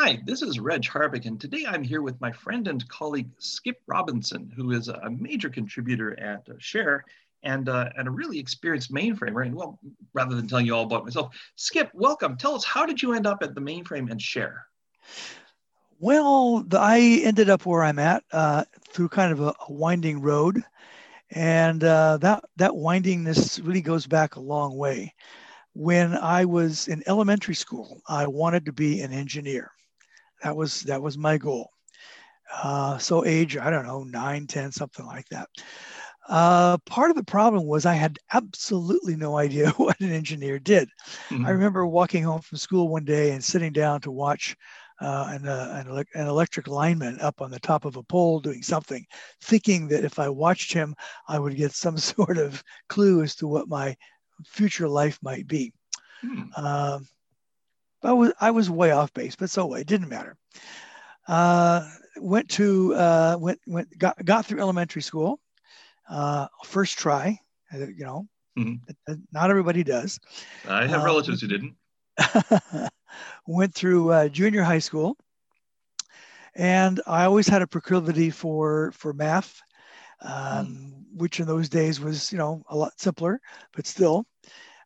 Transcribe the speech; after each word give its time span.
Hi, 0.00 0.22
this 0.24 0.42
is 0.42 0.60
Reg 0.60 0.82
Harbeck, 0.82 1.26
and 1.26 1.40
today 1.40 1.64
I'm 1.66 1.82
here 1.82 2.02
with 2.02 2.20
my 2.20 2.30
friend 2.30 2.68
and 2.68 2.88
colleague 2.88 3.30
Skip 3.38 3.78
Robinson, 3.88 4.48
who 4.54 4.70
is 4.70 4.86
a 4.86 5.10
major 5.10 5.50
contributor 5.50 6.16
at 6.20 6.48
uh, 6.48 6.52
Share 6.58 7.04
and, 7.42 7.68
uh, 7.68 7.88
and 7.96 8.06
a 8.06 8.10
really 8.12 8.38
experienced 8.38 8.94
mainframer. 8.94 9.44
And 9.44 9.56
well, 9.56 9.80
rather 10.14 10.36
than 10.36 10.46
telling 10.46 10.66
you 10.66 10.76
all 10.76 10.84
about 10.84 11.02
myself, 11.02 11.36
Skip, 11.56 11.90
welcome. 11.94 12.36
Tell 12.36 12.54
us, 12.54 12.64
how 12.64 12.86
did 12.86 13.02
you 13.02 13.12
end 13.12 13.26
up 13.26 13.42
at 13.42 13.56
the 13.56 13.60
mainframe 13.60 14.08
and 14.08 14.22
Share? 14.22 14.66
Well, 15.98 16.64
I 16.74 17.20
ended 17.24 17.50
up 17.50 17.66
where 17.66 17.82
I'm 17.82 17.98
at 17.98 18.22
uh, 18.30 18.66
through 18.90 19.08
kind 19.08 19.32
of 19.32 19.40
a, 19.40 19.52
a 19.68 19.72
winding 19.72 20.20
road, 20.20 20.62
and 21.32 21.82
uh, 21.82 22.18
that 22.18 22.44
that 22.54 22.70
windingness 22.70 23.66
really 23.66 23.82
goes 23.82 24.06
back 24.06 24.36
a 24.36 24.40
long 24.40 24.76
way. 24.76 25.12
When 25.72 26.14
I 26.14 26.44
was 26.44 26.86
in 26.86 27.02
elementary 27.08 27.56
school, 27.56 28.00
I 28.06 28.28
wanted 28.28 28.64
to 28.66 28.72
be 28.72 29.00
an 29.00 29.12
engineer. 29.12 29.72
That 30.42 30.56
was 30.56 30.82
that 30.82 31.02
was 31.02 31.18
my 31.18 31.38
goal. 31.38 31.70
Uh, 32.52 32.98
so 32.98 33.24
age, 33.24 33.56
I 33.56 33.70
don't 33.70 33.86
know, 33.86 34.04
nine, 34.04 34.46
10, 34.46 34.72
something 34.72 35.04
like 35.04 35.28
that. 35.28 35.48
Uh, 36.28 36.76
part 36.86 37.10
of 37.10 37.16
the 37.16 37.24
problem 37.24 37.66
was 37.66 37.86
I 37.86 37.94
had 37.94 38.18
absolutely 38.32 39.16
no 39.16 39.38
idea 39.38 39.70
what 39.76 40.00
an 40.00 40.12
engineer 40.12 40.58
did. 40.58 40.88
Mm-hmm. 41.30 41.46
I 41.46 41.50
remember 41.50 41.86
walking 41.86 42.22
home 42.22 42.40
from 42.40 42.58
school 42.58 42.88
one 42.88 43.04
day 43.04 43.32
and 43.32 43.42
sitting 43.42 43.72
down 43.72 44.00
to 44.02 44.10
watch 44.10 44.56
uh, 45.00 45.26
an, 45.30 45.46
uh, 45.46 45.84
an, 45.86 46.04
an, 46.14 46.26
electric 46.26 46.66
lineman 46.66 47.20
up 47.20 47.40
on 47.40 47.50
the 47.50 47.60
top 47.60 47.84
of 47.84 47.96
a 47.96 48.02
pole 48.02 48.40
doing 48.40 48.62
something, 48.62 49.06
thinking 49.42 49.86
that 49.88 50.04
if 50.04 50.18
I 50.18 50.28
watched 50.28 50.72
him, 50.72 50.94
I 51.28 51.38
would 51.38 51.56
get 51.56 51.72
some 51.72 51.96
sort 51.98 52.36
of 52.36 52.62
clue 52.88 53.22
as 53.22 53.36
to 53.36 53.46
what 53.46 53.68
my 53.68 53.96
future 54.44 54.88
life 54.88 55.18
might 55.22 55.46
be. 55.46 55.72
Hmm. 56.20 56.42
Uh, 58.02 58.08
I 58.08 58.12
was 58.12 58.32
I 58.40 58.50
was 58.50 58.70
way 58.70 58.90
off 58.90 59.12
base, 59.12 59.36
but 59.36 59.50
so 59.50 59.74
it 59.74 59.86
didn't 59.86 60.08
matter. 60.08 60.36
Uh, 61.26 61.88
went 62.16 62.48
to 62.50 62.94
uh, 62.94 63.36
went 63.38 63.60
went 63.66 63.96
got 63.98 64.24
got 64.24 64.46
through 64.46 64.60
elementary 64.60 65.02
school, 65.02 65.40
uh, 66.08 66.46
first 66.64 66.98
try. 66.98 67.38
Uh, 67.72 67.78
you 67.78 68.04
know, 68.04 68.26
mm-hmm. 68.58 69.14
not 69.32 69.50
everybody 69.50 69.84
does. 69.84 70.18
I 70.66 70.86
have 70.86 71.04
relatives 71.04 71.40
who 71.40 71.48
didn't. 71.48 71.74
went 73.46 73.74
through 73.74 74.10
uh, 74.12 74.28
junior 74.28 74.62
high 74.62 74.78
school, 74.78 75.16
and 76.54 77.00
I 77.06 77.24
always 77.24 77.48
had 77.48 77.62
a 77.62 77.66
proclivity 77.66 78.30
for 78.30 78.92
for 78.92 79.12
math, 79.12 79.60
um, 80.22 80.32
mm. 80.32 80.92
which 81.14 81.40
in 81.40 81.46
those 81.46 81.68
days 81.68 82.00
was 82.00 82.32
you 82.32 82.38
know 82.38 82.62
a 82.68 82.76
lot 82.76 82.98
simpler, 83.00 83.40
but 83.74 83.86
still. 83.86 84.26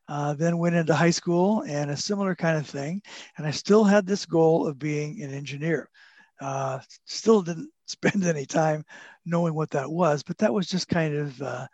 Uh, 0.09 0.33
then 0.33 0.57
went 0.57 0.75
into 0.75 0.93
high 0.93 1.09
school 1.09 1.63
and 1.67 1.89
a 1.89 1.97
similar 1.97 2.35
kind 2.35 2.57
of 2.57 2.67
thing, 2.67 3.01
and 3.37 3.47
I 3.47 3.51
still 3.51 3.83
had 3.83 4.05
this 4.05 4.25
goal 4.25 4.67
of 4.67 4.77
being 4.77 5.21
an 5.21 5.33
engineer. 5.33 5.89
Uh, 6.41 6.79
still 7.05 7.41
didn't 7.41 7.69
spend 7.85 8.25
any 8.25 8.45
time 8.45 8.83
knowing 9.25 9.53
what 9.53 9.69
that 9.71 9.89
was, 9.89 10.23
but 10.23 10.37
that 10.39 10.53
was 10.53 10.67
just 10.67 10.89
kind 10.89 11.15
of 11.15 11.41
uh, 11.41 11.67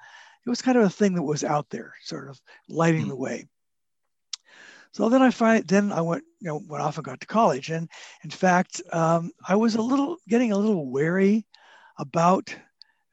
it 0.46 0.50
was 0.50 0.62
kind 0.62 0.78
of 0.78 0.84
a 0.84 0.90
thing 0.90 1.16
that 1.16 1.24
was 1.24 1.44
out 1.44 1.70
there, 1.70 1.94
sort 2.04 2.30
of 2.30 2.40
lighting 2.68 3.06
mm. 3.06 3.10
the 3.10 3.16
way. 3.16 3.48
So 4.92 5.10
then 5.10 5.22
I 5.22 5.32
find 5.32 5.68
then 5.68 5.92
I 5.92 6.02
went 6.02 6.24
you 6.40 6.48
know 6.48 6.62
went 6.68 6.84
off 6.84 6.98
and 6.98 7.06
got 7.06 7.22
to 7.22 7.28
college, 7.28 7.70
and 7.70 7.90
in 8.24 8.30
fact 8.30 8.82
um, 8.92 9.32
I 9.48 9.56
was 9.56 9.76
a 9.76 9.82
little 9.82 10.18
getting 10.28 10.52
a 10.52 10.58
little 10.58 10.90
wary 10.90 11.46
about 11.98 12.56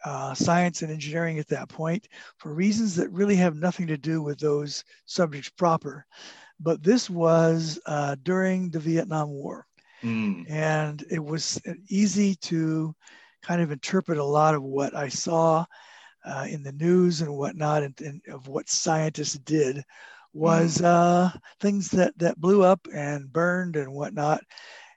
uh, 0.07 0.33
science 0.35 0.83
and 0.83 0.93
engineering 0.93 1.41
at 1.41 1.49
that 1.49 1.69
point 1.69 2.07
for 2.39 2.55
reasons 2.55 2.95
that 2.95 3.11
really 3.11 3.35
have 3.35 3.57
nothing 3.57 3.89
to 3.89 3.97
do 3.97 4.23
with 4.23 4.39
those 4.39 4.85
subjects 5.05 5.51
proper. 5.51 6.07
But 6.61 6.81
this 6.81 7.11
was 7.11 7.81
uh, 7.87 8.15
during 8.23 8.71
the 8.71 8.79
Vietnam 8.79 9.31
War, 9.31 9.67
mm. 10.03 10.49
and 10.49 11.05
it 11.11 11.23
was 11.23 11.61
easy 11.89 12.37
to 12.37 12.95
kind 13.43 13.61
of 13.61 13.73
interpret 13.73 14.19
a 14.19 14.25
lot 14.25 14.55
of 14.55 14.62
what 14.62 14.95
I 14.95 15.09
saw 15.09 15.65
uh, 16.25 16.47
in 16.49 16.62
the 16.62 16.73
news 16.73 17.21
and 17.21 17.37
whatnot, 17.37 17.83
and, 17.83 18.00
and 18.00 18.23
of 18.33 18.47
what 18.47 18.69
scientists 18.69 19.38
did 19.41 19.83
was 20.33 20.78
mm. 20.78 20.84
uh, 20.84 21.37
things 21.59 21.91
that 21.91 22.17
that 22.19 22.41
blew 22.41 22.62
up 22.62 22.87
and 22.94 23.33
burned 23.33 23.75
and 23.75 23.93
whatnot. 23.93 24.41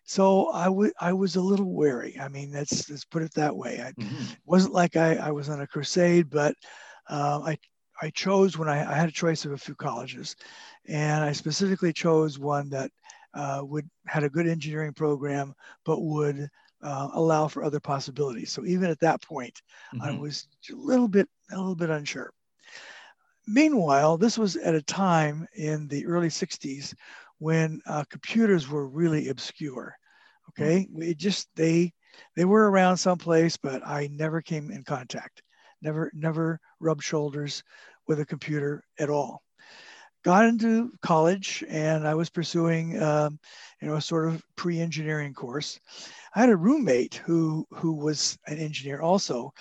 So 0.10 0.50
I, 0.50 0.66
w- 0.66 0.92
I 1.00 1.14
was 1.14 1.36
a 1.36 1.42
little 1.42 1.72
wary. 1.72 2.18
I 2.20 2.30
mean, 2.30 2.52
let's 2.52 2.90
let's 2.90 3.06
put 3.06 3.22
it 3.22 3.32
that 3.36 3.56
way. 3.56 3.80
I 3.80 3.92
mm-hmm. 3.92 4.24
wasn't 4.44 4.74
like 4.74 4.98
I, 4.98 5.18
I 5.18 5.30
was 5.30 5.50
on 5.50 5.62
a 5.62 5.68
crusade, 5.68 6.32
but 6.32 6.56
uh, 7.08 7.42
I 7.46 7.60
I 8.02 8.10
chose 8.10 8.58
when 8.58 8.68
I, 8.68 8.92
I 8.92 8.96
had 8.96 9.10
a 9.10 9.12
choice 9.12 9.46
of 9.46 9.52
a 9.52 9.58
few 9.58 9.76
colleges, 9.76 10.36
and 10.88 11.24
I 11.24 11.32
specifically 11.32 11.94
chose 11.94 12.40
one 12.40 12.72
that 12.72 12.90
uh, 13.36 13.62
would 13.62 13.88
had 14.08 14.24
a 14.24 14.32
good 14.32 14.48
engineering 14.48 14.94
program, 14.94 15.54
but 15.86 16.02
would 16.02 16.50
uh, 16.82 17.10
allow 17.14 17.48
for 17.48 17.64
other 17.64 17.80
possibilities. 17.80 18.52
So 18.52 18.66
even 18.66 18.90
at 18.90 19.00
that 19.02 19.22
point, 19.22 19.62
mm-hmm. 19.94 20.06
I 20.06 20.20
was 20.20 20.48
a 20.72 20.76
little 20.76 21.08
bit 21.08 21.30
a 21.52 21.56
little 21.56 21.76
bit 21.76 21.92
unsure. 21.92 22.34
Meanwhile, 23.46 24.18
this 24.18 24.40
was 24.40 24.56
at 24.56 24.74
a 24.74 24.82
time 24.82 25.48
in 25.56 25.88
the 25.88 26.08
early 26.08 26.30
60s 26.30 26.96
when 27.40 27.82
uh, 27.86 28.04
computers 28.10 28.70
were 28.70 28.88
really 28.88 29.30
obscure. 29.30 29.99
Okay, 30.60 30.88
we 30.92 31.14
just 31.16 31.48
they 31.56 31.94
they 32.36 32.46
were 32.46 32.70
around 32.70 32.98
someplace, 32.98 33.56
but 33.56 33.86
I 33.86 34.10
never 34.12 34.42
came 34.42 34.72
in 34.72 34.84
contact, 34.84 35.42
never 35.82 36.12
never 36.14 36.60
rubbed 36.80 37.04
shoulders 37.04 37.64
with 38.08 38.20
a 38.20 38.26
computer 38.26 38.84
at 39.00 39.10
all. 39.10 39.42
Got 40.26 40.46
into 40.46 40.92
college 41.02 41.64
and 41.70 42.06
I 42.06 42.14
was 42.14 42.30
pursuing, 42.30 43.02
um, 43.02 43.40
you 43.82 43.88
know, 43.88 43.96
a 43.96 44.02
sort 44.02 44.28
of 44.28 44.44
pre-engineering 44.58 45.34
course, 45.34 45.80
I 46.36 46.42
had 46.42 46.50
a 46.50 46.58
roommate 46.58 47.16
who 47.16 47.66
who 47.72 47.94
was 47.94 48.38
an 48.48 48.58
engineer 48.58 49.02
also, 49.02 49.54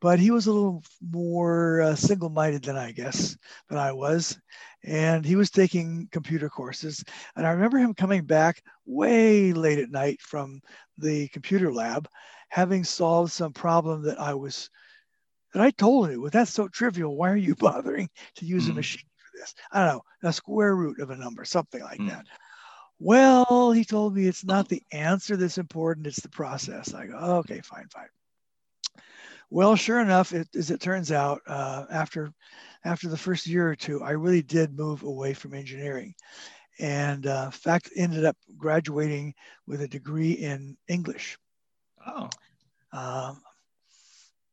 but 0.00 0.20
he 0.20 0.30
was 0.30 0.46
a 0.46 0.52
little 0.52 0.84
more 1.00 1.80
uh, 1.80 1.94
single-minded 1.96 2.62
than 2.62 2.76
I 2.76 2.92
guess 2.92 3.36
than 3.68 3.78
I 3.78 3.92
was, 3.92 4.38
and 4.84 5.24
he 5.24 5.36
was 5.36 5.50
taking 5.50 6.08
computer 6.12 6.48
courses. 6.48 7.02
And 7.36 7.46
I 7.46 7.50
remember 7.50 7.78
him 7.78 7.94
coming 7.94 8.24
back 8.24 8.62
way 8.86 9.52
late 9.52 9.78
at 9.78 9.90
night 9.90 10.20
from 10.20 10.60
the 10.98 11.28
computer 11.28 11.72
lab, 11.72 12.08
having 12.48 12.84
solved 12.84 13.32
some 13.32 13.52
problem 13.52 14.02
that 14.02 14.20
I 14.20 14.34
was 14.34 14.70
that 15.54 15.62
I 15.62 15.70
told 15.70 16.10
him, 16.10 16.20
well, 16.20 16.30
that's 16.30 16.52
so 16.52 16.68
trivial. 16.68 17.16
Why 17.16 17.30
are 17.30 17.36
you 17.36 17.54
bothering 17.58 18.08
to 18.36 18.44
use 18.44 18.64
mm. 18.64 18.68
a 18.68 18.70
hmm. 18.70 18.76
machine 18.76 19.06
for 19.16 19.38
this? 19.38 19.54
I 19.72 19.84
don't 19.84 19.94
know, 19.94 20.28
a 20.28 20.32
square 20.32 20.74
root 20.74 21.00
of 21.00 21.10
a 21.10 21.16
number, 21.16 21.44
something 21.44 21.80
like 21.80 22.00
mm. 22.00 22.10
that. 22.10 22.26
Well, 22.98 23.72
he 23.72 23.84
told 23.84 24.14
me 24.14 24.26
it's 24.26 24.44
not 24.44 24.68
the 24.68 24.82
answer 24.92 25.36
that's 25.36 25.58
important, 25.58 26.06
it's 26.06 26.20
the 26.20 26.28
process. 26.28 26.94
I 26.94 27.06
go, 27.06 27.16
okay, 27.16 27.60
fine, 27.60 27.86
fine. 27.88 28.08
Well, 29.50 29.76
sure 29.76 30.00
enough, 30.00 30.32
it, 30.32 30.48
as 30.56 30.70
it 30.70 30.80
turns 30.80 31.12
out, 31.12 31.40
uh, 31.46 31.84
after 31.90 32.32
after 32.84 33.08
the 33.08 33.16
first 33.16 33.46
year 33.46 33.68
or 33.68 33.76
two, 33.76 34.02
I 34.02 34.10
really 34.10 34.42
did 34.42 34.76
move 34.76 35.02
away 35.04 35.32
from 35.32 35.54
engineering, 35.54 36.14
and 36.78 37.26
uh, 37.26 37.44
in 37.46 37.50
fact, 37.52 37.90
ended 37.96 38.24
up 38.24 38.36
graduating 38.56 39.34
with 39.66 39.80
a 39.82 39.88
degree 39.88 40.32
in 40.32 40.76
English. 40.88 41.38
Oh. 42.06 42.28
Um, 42.92 43.40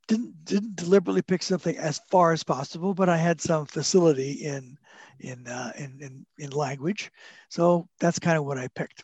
didn't 0.08 0.46
didn't 0.46 0.76
deliberately 0.76 1.22
pick 1.22 1.42
something 1.44 1.78
as 1.78 2.02
far 2.10 2.34
as 2.34 2.44
possible, 2.44 2.94
but 2.94 3.10
I 3.10 3.18
had 3.18 3.40
some 3.40 3.66
facility 3.66 4.32
in 4.32 4.78
in 5.20 5.48
uh, 5.48 5.72
in, 5.78 5.98
in, 6.02 6.26
in 6.38 6.50
language, 6.52 7.12
so 7.50 7.88
that's 8.00 8.20
kind 8.20 8.38
of 8.38 8.46
what 8.46 8.58
I 8.58 8.68
picked. 8.76 9.04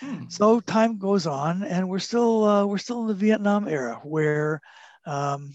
Hmm. 0.00 0.24
So 0.28 0.60
time 0.60 0.98
goes 0.98 1.26
on, 1.26 1.62
and 1.62 1.88
we're 1.88 1.98
still 2.00 2.44
uh, 2.44 2.66
we're 2.66 2.78
still 2.78 3.02
in 3.02 3.08
the 3.08 3.14
Vietnam 3.14 3.66
era, 3.66 4.00
where 4.04 4.60
um, 5.06 5.54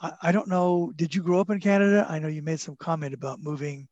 I, 0.00 0.12
I, 0.22 0.32
don't 0.32 0.48
know. 0.48 0.92
Did 0.96 1.14
you 1.14 1.22
grow 1.22 1.40
up 1.40 1.50
in 1.50 1.60
Canada? 1.60 2.06
I 2.08 2.18
know 2.18 2.28
you 2.28 2.42
made 2.42 2.60
some 2.60 2.76
comment 2.76 3.14
about 3.14 3.40
moving. 3.40 3.88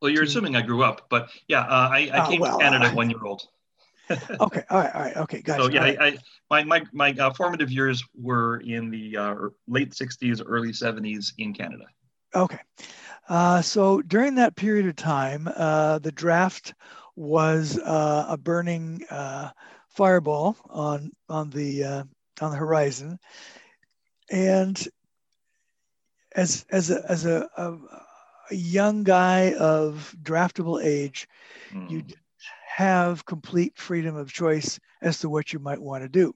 Well, 0.00 0.10
you're 0.10 0.24
to... 0.24 0.28
assuming 0.28 0.56
I 0.56 0.62
grew 0.62 0.82
up, 0.82 1.06
but 1.10 1.30
yeah, 1.48 1.60
uh, 1.62 1.88
I, 1.90 2.10
I, 2.12 2.30
came 2.30 2.40
well, 2.40 2.58
to 2.58 2.64
Canada 2.64 2.86
uh, 2.86 2.94
one 2.94 3.10
year 3.10 3.24
old. 3.24 3.46
okay, 4.10 4.62
all 4.70 4.78
right, 4.78 4.94
all 4.94 5.00
right, 5.02 5.16
okay, 5.16 5.42
gotcha. 5.42 5.64
So 5.64 5.70
yeah, 5.70 5.80
right. 5.80 5.98
I, 6.00 6.18
my 6.48 6.62
my 6.62 6.84
my 6.92 7.12
uh, 7.12 7.32
formative 7.32 7.72
years 7.72 8.04
were 8.14 8.58
in 8.58 8.90
the 8.90 9.16
uh, 9.16 9.34
late 9.66 9.90
'60s, 9.90 10.40
early 10.46 10.70
'70s 10.70 11.32
in 11.38 11.52
Canada. 11.52 11.84
Okay, 12.34 12.60
uh, 13.28 13.60
so 13.62 14.02
during 14.02 14.36
that 14.36 14.54
period 14.54 14.86
of 14.86 14.94
time, 14.94 15.48
uh, 15.56 15.98
the 15.98 16.12
draft 16.12 16.74
was 17.16 17.78
uh, 17.78 18.26
a 18.28 18.36
burning 18.36 19.02
uh, 19.10 19.50
fireball 19.88 20.56
on 20.68 21.10
on 21.28 21.50
the 21.50 21.82
uh, 21.82 22.04
on 22.40 22.50
the 22.50 22.56
horizon, 22.56 23.18
and 24.30 24.88
as 26.34 26.66
as 26.70 26.90
a 26.90 27.10
as 27.10 27.24
a, 27.26 27.48
a, 27.56 27.72
a 28.50 28.54
young 28.54 29.02
guy 29.02 29.54
of 29.54 30.14
draftable 30.22 30.82
age, 30.82 31.28
mm. 31.72 31.90
you 31.90 32.04
have 32.68 33.24
complete 33.24 33.76
freedom 33.76 34.16
of 34.16 34.32
choice 34.32 34.78
as 35.02 35.18
to 35.20 35.28
what 35.28 35.52
you 35.52 35.58
might 35.58 35.80
want 35.80 36.02
to 36.02 36.08
do. 36.08 36.34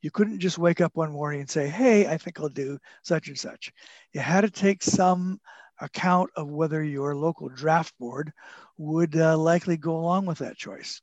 You 0.00 0.10
couldn't 0.10 0.40
just 0.40 0.58
wake 0.58 0.80
up 0.80 0.96
one 0.96 1.12
morning 1.12 1.40
and 1.40 1.50
say, 1.50 1.68
"Hey, 1.68 2.06
I 2.06 2.18
think 2.18 2.40
I'll 2.40 2.48
do 2.48 2.78
such 3.02 3.28
and 3.28 3.38
such." 3.38 3.72
You 4.12 4.20
had 4.20 4.42
to 4.42 4.50
take 4.50 4.82
some 4.82 5.40
account 5.80 6.30
of 6.36 6.48
whether 6.48 6.82
your 6.82 7.14
local 7.14 7.48
draft 7.48 7.96
board 7.98 8.32
would 8.76 9.16
uh, 9.16 9.36
likely 9.36 9.76
go 9.76 9.96
along 9.96 10.26
with 10.26 10.38
that 10.38 10.56
choice. 10.56 11.00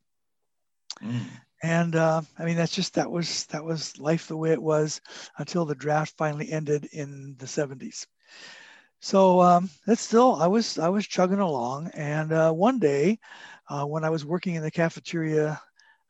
Mm. 1.01 1.25
And 1.63 1.95
uh, 1.95 2.21
I 2.37 2.45
mean, 2.45 2.57
that's 2.57 2.75
just 2.75 2.93
that 2.95 3.09
was 3.09 3.45
that 3.47 3.63
was 3.63 3.97
life 3.97 4.27
the 4.27 4.37
way 4.37 4.51
it 4.51 4.61
was 4.61 5.01
until 5.37 5.65
the 5.65 5.75
draft 5.75 6.13
finally 6.17 6.51
ended 6.51 6.85
in 6.91 7.35
the 7.39 7.47
70s. 7.47 8.07
So 8.99 9.41
um, 9.41 9.69
that's 9.85 10.01
still 10.01 10.35
I 10.35 10.47
was 10.47 10.77
I 10.79 10.89
was 10.89 11.07
chugging 11.07 11.39
along, 11.39 11.89
and 11.93 12.31
uh, 12.31 12.51
one 12.51 12.79
day 12.79 13.19
uh, 13.69 13.85
when 13.85 14.03
I 14.03 14.09
was 14.09 14.25
working 14.25 14.55
in 14.55 14.63
the 14.63 14.71
cafeteria 14.71 15.59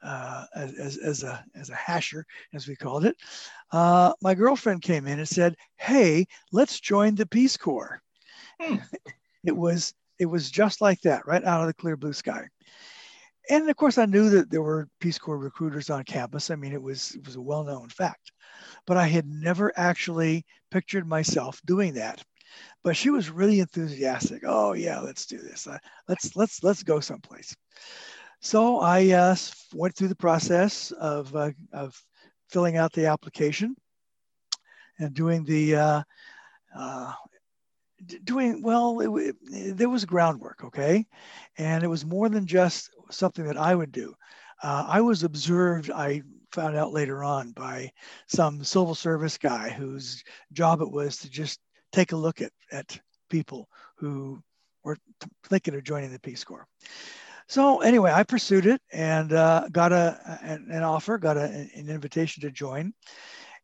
uh, 0.03 0.45
as, 0.55 0.97
as, 0.97 1.23
a, 1.23 1.43
as 1.55 1.69
a 1.69 1.73
hasher, 1.73 2.23
as 2.53 2.67
we 2.67 2.75
called 2.75 3.05
it, 3.05 3.17
uh, 3.71 4.13
my 4.21 4.35
girlfriend 4.35 4.81
came 4.81 5.07
in 5.07 5.19
and 5.19 5.27
said, 5.27 5.55
"Hey, 5.77 6.27
let's 6.51 6.79
join 6.79 7.15
the 7.15 7.25
Peace 7.25 7.57
Corps." 7.57 8.01
Hmm. 8.59 8.77
It 9.47 9.55
was 9.55 9.93
it 10.17 10.25
was 10.25 10.49
just 10.49 10.81
like 10.81 10.99
that, 11.01 11.27
right 11.27 11.43
out 11.43 11.61
of 11.61 11.67
the 11.67 11.73
clear 11.75 11.95
blue 11.95 12.13
sky. 12.13 12.47
And 13.49 13.69
of 13.69 13.75
course, 13.75 13.97
I 13.97 14.05
knew 14.05 14.29
that 14.31 14.49
there 14.49 14.61
were 14.61 14.87
Peace 14.99 15.17
Corps 15.19 15.37
recruiters 15.37 15.89
on 15.89 16.03
campus. 16.03 16.49
I 16.49 16.55
mean, 16.55 16.73
it 16.73 16.81
was 16.81 17.15
it 17.15 17.25
was 17.25 17.35
a 17.35 17.41
well-known 17.41 17.89
fact, 17.89 18.31
but 18.87 18.97
I 18.97 19.07
had 19.07 19.27
never 19.27 19.71
actually 19.75 20.45
pictured 20.71 21.07
myself 21.07 21.61
doing 21.65 21.93
that. 21.93 22.23
But 22.83 22.95
she 22.95 23.09
was 23.09 23.29
really 23.29 23.59
enthusiastic. 23.59 24.43
Oh 24.45 24.73
yeah, 24.73 24.99
let's 24.99 25.25
do 25.25 25.37
this. 25.37 25.67
Uh, 25.67 25.77
let's 26.07 26.35
let's 26.35 26.63
let's 26.63 26.83
go 26.83 26.99
someplace. 26.99 27.55
So 28.41 28.79
I 28.79 29.09
uh, 29.11 29.35
went 29.73 29.95
through 29.95 30.09
the 30.09 30.15
process 30.15 30.91
of, 30.91 31.35
uh, 31.35 31.51
of 31.73 31.99
filling 32.49 32.77
out 32.77 32.93
the 32.93 33.07
application 33.07 33.75
and 34.99 35.13
doing 35.13 35.43
the 35.43 35.75
uh, 35.75 36.03
uh 36.77 37.13
doing 38.23 38.61
well 38.61 38.99
it, 38.99 39.35
it, 39.51 39.77
there 39.77 39.89
was 39.89 40.05
groundwork 40.05 40.63
okay 40.63 41.05
and 41.57 41.83
it 41.83 41.87
was 41.87 42.05
more 42.05 42.29
than 42.29 42.45
just 42.45 42.91
something 43.09 43.45
that 43.45 43.57
i 43.57 43.73
would 43.75 43.91
do 43.91 44.13
uh, 44.63 44.85
i 44.87 45.01
was 45.01 45.23
observed 45.23 45.91
i 45.91 46.21
found 46.51 46.75
out 46.75 46.93
later 46.93 47.23
on 47.23 47.51
by 47.51 47.91
some 48.27 48.63
civil 48.63 48.95
service 48.95 49.37
guy 49.37 49.69
whose 49.69 50.23
job 50.53 50.81
it 50.81 50.89
was 50.89 51.17
to 51.17 51.29
just 51.29 51.59
take 51.91 52.13
a 52.13 52.17
look 52.17 52.41
at, 52.41 52.51
at 52.71 52.97
people 53.29 53.67
who 53.97 54.41
were 54.83 54.97
thinking 55.47 55.75
of 55.75 55.83
joining 55.83 56.11
the 56.11 56.19
peace 56.19 56.43
corps 56.43 56.67
so 57.47 57.81
anyway, 57.81 58.11
I 58.11 58.23
pursued 58.23 58.65
it 58.65 58.81
and 58.91 59.31
uh, 59.31 59.67
got 59.71 59.91
a 59.91 60.39
an, 60.41 60.67
an, 60.71 60.83
offer, 60.83 61.17
got 61.17 61.37
a, 61.37 61.43
an 61.43 61.89
invitation 61.89 62.41
to 62.41 62.51
join. 62.51 62.93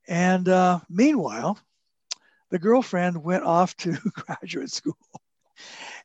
And 0.08 0.48
uh, 0.48 0.80
meanwhile, 0.90 1.58
the 2.50 2.60
girlfriend 2.60 3.24
went 3.24 3.44
off 3.44 3.76
to 3.78 3.94
graduate 4.14 4.72
school, 4.72 4.98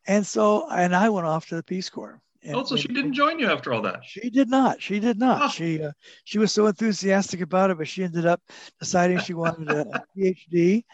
and 0.07 0.27
so 0.27 0.71
and 0.71 0.95
I 0.95 1.11
went 1.11 1.27
off 1.27 1.49
to 1.49 1.57
the 1.57 1.63
Peace 1.63 1.91
Corps. 1.91 2.21
And, 2.47 2.57
oh, 2.57 2.65
so 2.65 2.77
she 2.77 2.89
didn't 2.89 3.15
join 3.15 3.39
you 3.39 3.51
after 3.51 3.73
all 3.73 3.83
that. 3.83 4.05
She 4.05 4.31
did 4.31 4.49
not. 4.49 4.81
She 4.81 5.01
did 5.01 5.19
not. 5.19 5.43
Oh. 5.43 5.49
She 5.49 5.83
uh, 5.83 5.93
she 6.25 6.39
was 6.39 6.53
so 6.53 6.67
enthusiastic 6.67 7.41
about 7.41 7.71
it, 7.71 7.79
but 7.79 7.89
she 7.89 8.05
ended 8.05 8.25
up 8.25 8.41
deciding 8.79 9.19
she 9.19 9.35
wanted 9.35 9.69
a, 9.69 10.05
PhD, 10.17 10.85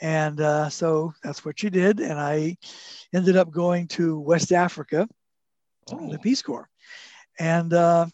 and 0.00 0.40
uh, 0.40 0.68
so 0.68 1.12
that's 1.22 1.44
what 1.44 1.58
she 1.60 1.70
did. 1.70 2.00
And 2.00 2.18
I 2.18 2.56
ended 3.14 3.36
up 3.36 3.50
going 3.50 3.86
to 3.88 4.18
West 4.20 4.52
Africa 4.52 5.08
oh. 5.92 6.10
the 6.10 6.18
Peace 6.18 6.42
Corps. 6.42 6.68
And 7.38 7.72
uh, 7.72 8.06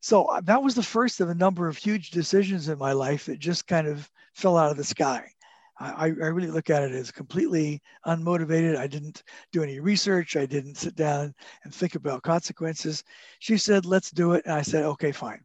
so 0.00 0.38
that 0.44 0.62
was 0.62 0.74
the 0.74 0.82
first 0.82 1.20
of 1.20 1.28
a 1.28 1.34
number 1.34 1.68
of 1.68 1.76
huge 1.76 2.10
decisions 2.10 2.68
in 2.68 2.78
my 2.78 2.92
life 2.92 3.26
that 3.26 3.38
just 3.38 3.66
kind 3.66 3.86
of 3.86 4.08
fell 4.34 4.56
out 4.56 4.70
of 4.70 4.76
the 4.76 4.84
sky. 4.84 5.30
I, 5.78 6.04
I, 6.04 6.06
really 6.06 6.50
look 6.50 6.70
at 6.70 6.82
it 6.82 6.92
as 6.92 7.10
completely 7.10 7.82
unmotivated. 8.06 8.76
I 8.76 8.86
didn't 8.86 9.22
do 9.52 9.62
any 9.62 9.78
research. 9.78 10.36
I 10.36 10.46
didn't 10.46 10.76
sit 10.76 10.94
down 10.94 11.34
and 11.64 11.74
think 11.74 11.96
about 11.96 12.22
consequences. 12.22 13.04
She 13.40 13.58
said, 13.58 13.84
let's 13.84 14.10
do 14.10 14.32
it. 14.32 14.44
And 14.46 14.54
I 14.54 14.62
said, 14.62 14.84
okay, 14.84 15.12
fine. 15.12 15.40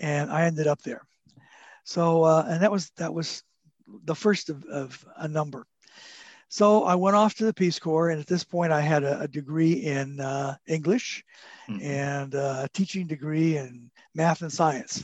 And 0.00 0.32
I 0.32 0.46
ended 0.46 0.66
up 0.66 0.82
there. 0.82 1.02
So, 1.84 2.24
uh, 2.24 2.44
and 2.48 2.62
that 2.62 2.72
was, 2.72 2.90
that 2.96 3.14
was 3.14 3.44
the 4.04 4.14
first 4.14 4.50
of, 4.50 4.64
of 4.64 5.04
a 5.18 5.28
number. 5.28 5.66
So 6.52 6.84
I 6.84 6.96
went 6.96 7.16
off 7.16 7.34
to 7.36 7.46
the 7.46 7.54
Peace 7.54 7.78
Corps, 7.78 8.10
and 8.10 8.20
at 8.20 8.26
this 8.26 8.44
point, 8.44 8.72
I 8.72 8.82
had 8.82 9.04
a, 9.04 9.20
a 9.20 9.28
degree 9.28 9.72
in 9.72 10.20
uh, 10.20 10.56
English 10.66 11.24
mm-hmm. 11.66 11.82
and 11.82 12.34
uh, 12.34 12.64
a 12.64 12.68
teaching 12.74 13.06
degree 13.06 13.56
in 13.56 13.90
math 14.14 14.42
and 14.42 14.52
science. 14.52 15.02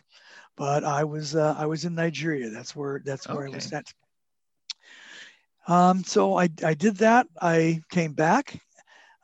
But 0.58 0.84
I 0.84 1.04
was 1.04 1.36
uh, 1.36 1.54
I 1.56 1.64
was 1.64 1.86
in 1.86 1.94
Nigeria. 1.94 2.50
That's 2.50 2.76
where 2.76 3.00
that's 3.02 3.26
where 3.26 3.44
okay. 3.44 3.52
I 3.52 3.54
was 3.54 3.64
sent. 3.64 3.94
Um, 5.68 6.02
so 6.02 6.38
I, 6.38 6.48
I 6.64 6.74
did 6.74 6.96
that. 6.96 7.28
I 7.40 7.80
came 7.90 8.14
back. 8.14 8.58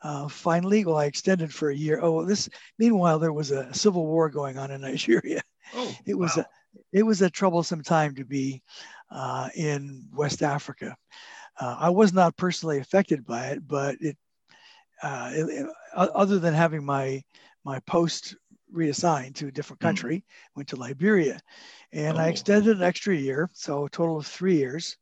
Uh, 0.03 0.27
finally, 0.27 0.85
well, 0.85 0.97
I 0.97 1.05
extended 1.05 1.51
for 1.51 1.71
a 1.71 1.75
year. 1.75 1.99
Oh, 2.01 2.23
this. 2.23 2.47
Meanwhile, 2.77 3.17
there 3.17 3.33
was 3.33 3.49
a 3.49 3.73
civil 3.73 4.05
war 4.05 4.29
going 4.29 4.57
on 4.57 4.69
in 4.69 4.81
Nigeria. 4.89 5.41
Oh, 5.73 5.93
it 6.05 6.13
was 6.13 6.37
wow. 6.37 6.43
a 6.43 6.45
it 6.93 7.03
was 7.03 7.21
a 7.21 7.29
troublesome 7.29 7.81
time 7.81 8.13
to 8.15 8.23
be 8.23 8.61
uh, 9.09 9.49
in 9.55 10.07
West 10.13 10.43
Africa. 10.43 10.95
Uh, 11.59 11.75
I 11.79 11.89
was 11.89 12.13
not 12.13 12.37
personally 12.37 12.79
affected 12.79 13.25
by 13.25 13.47
it, 13.47 13.67
but 13.67 13.95
it, 13.99 14.17
uh, 15.01 15.31
it, 15.33 15.45
it, 15.49 15.67
other 15.95 16.37
than 16.37 16.53
having 16.53 16.85
my 16.85 17.23
my 17.63 17.79
post 17.81 18.35
reassigned 18.71 19.35
to 19.37 19.47
a 19.47 19.51
different 19.51 19.81
hmm. 19.81 19.87
country, 19.87 20.17
mm. 20.17 20.23
went 20.55 20.69
to 20.69 20.75
Liberia, 20.75 21.39
and 21.93 22.17
oh. 22.17 22.21
I 22.21 22.27
extended 22.27 22.77
an 22.77 22.83
extra 22.83 23.15
year, 23.15 23.49
so 23.53 23.85
a 23.85 23.89
total 23.89 24.17
of 24.17 24.27
three 24.27 24.57
years, 24.57 24.97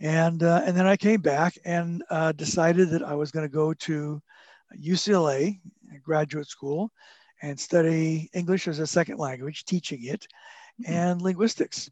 and 0.00 0.42
uh, 0.42 0.62
and 0.64 0.76
then 0.76 0.86
I 0.86 0.96
came 0.96 1.20
back 1.20 1.58
and 1.64 2.02
uh, 2.10 2.32
decided 2.32 2.90
that 2.90 3.02
I 3.02 3.14
was 3.14 3.30
going 3.30 3.46
to 3.46 3.54
go 3.54 3.74
to 3.74 4.20
UCLA 4.78 5.60
graduate 6.02 6.48
school 6.48 6.90
and 7.42 7.58
study 7.58 8.30
English 8.32 8.68
as 8.68 8.78
a 8.78 8.86
second 8.86 9.18
language, 9.18 9.64
teaching 9.64 10.04
it, 10.04 10.26
mm. 10.82 10.88
and 10.88 11.22
linguistics. 11.22 11.90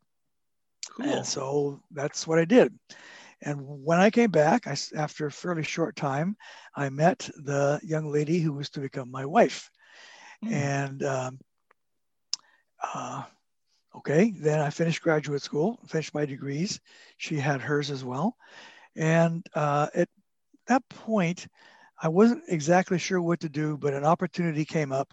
Cool. 0.90 1.06
And 1.06 1.26
so 1.26 1.81
that's 1.90 2.26
what 2.26 2.38
I 2.38 2.44
did. 2.44 2.78
And 3.43 3.60
when 3.62 4.00
I 4.00 4.10
came 4.10 4.31
back, 4.31 4.66
I, 4.66 4.76
after 4.96 5.26
a 5.26 5.32
fairly 5.32 5.62
short 5.62 5.94
time, 5.94 6.37
I 6.75 6.88
met 6.88 7.28
the 7.37 7.81
young 7.82 8.10
lady 8.10 8.40
who 8.40 8.52
was 8.52 8.69
to 8.70 8.81
become 8.81 9.10
my 9.10 9.25
wife. 9.25 9.70
Mm. 10.44 10.52
And 10.52 11.02
um, 11.05 11.38
uh, 12.82 13.22
okay, 13.98 14.32
then 14.36 14.60
I 14.60 14.70
finished 14.70 15.02
graduate 15.02 15.42
school, 15.42 15.78
finished 15.86 16.14
my 16.14 16.24
degrees. 16.24 16.80
She 17.16 17.36
had 17.36 17.60
hers 17.60 17.90
as 17.90 18.04
well. 18.04 18.36
And 18.96 19.44
uh, 19.54 19.88
at 19.94 20.08
that 20.66 20.88
point, 20.88 21.46
I 22.00 22.08
wasn't 22.08 22.44
exactly 22.48 22.98
sure 22.98 23.20
what 23.20 23.40
to 23.40 23.48
do, 23.48 23.76
but 23.76 23.94
an 23.94 24.04
opportunity 24.04 24.64
came 24.64 24.92
up 24.92 25.12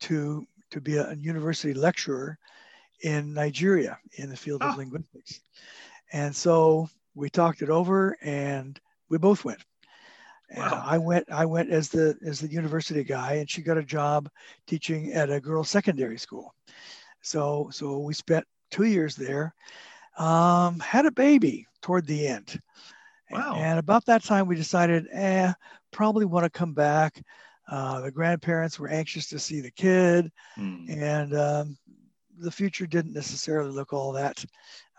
to, 0.00 0.46
to 0.70 0.80
be 0.80 0.96
a, 0.96 1.10
a 1.10 1.14
university 1.14 1.72
lecturer 1.72 2.38
in 3.02 3.32
Nigeria 3.32 3.98
in 4.18 4.28
the 4.28 4.36
field 4.36 4.62
of 4.62 4.72
ah. 4.72 4.76
linguistics. 4.76 5.40
And 6.12 6.34
so 6.34 6.88
we 7.14 7.30
talked 7.30 7.62
it 7.62 7.70
over 7.70 8.16
and 8.22 8.78
we 9.08 9.18
both 9.18 9.44
went. 9.44 9.60
Wow. 10.56 10.82
I 10.86 10.98
went 10.98 11.26
I 11.28 11.44
went 11.44 11.70
as 11.70 11.88
the 11.88 12.16
as 12.24 12.38
the 12.38 12.46
university 12.46 13.02
guy 13.02 13.34
and 13.34 13.50
she 13.50 13.62
got 13.62 13.78
a 13.78 13.82
job 13.82 14.28
teaching 14.68 15.12
at 15.12 15.28
a 15.28 15.40
girls 15.40 15.68
secondary 15.68 16.18
school. 16.18 16.54
So 17.26 17.68
so 17.72 17.98
we 17.98 18.14
spent 18.14 18.46
2 18.70 18.84
years 18.84 19.16
there. 19.16 19.54
Um, 20.18 20.80
had 20.80 21.06
a 21.06 21.10
baby 21.10 21.66
toward 21.82 22.06
the 22.06 22.26
end. 22.26 22.60
Wow. 23.30 23.56
And 23.56 23.78
about 23.78 24.06
that 24.06 24.24
time 24.24 24.46
we 24.46 24.56
decided 24.56 25.06
eh 25.12 25.52
probably 25.92 26.24
want 26.24 26.44
to 26.44 26.58
come 26.58 26.72
back. 26.72 27.22
Uh, 27.68 28.00
the 28.00 28.12
grandparents 28.12 28.78
were 28.78 28.88
anxious 28.88 29.28
to 29.28 29.38
see 29.38 29.60
the 29.60 29.72
kid 29.72 30.30
mm. 30.56 30.88
and 30.88 31.34
um, 31.34 31.76
the 32.38 32.50
future 32.50 32.86
didn't 32.86 33.12
necessarily 33.12 33.72
look 33.72 33.92
all 33.92 34.12
that 34.12 34.44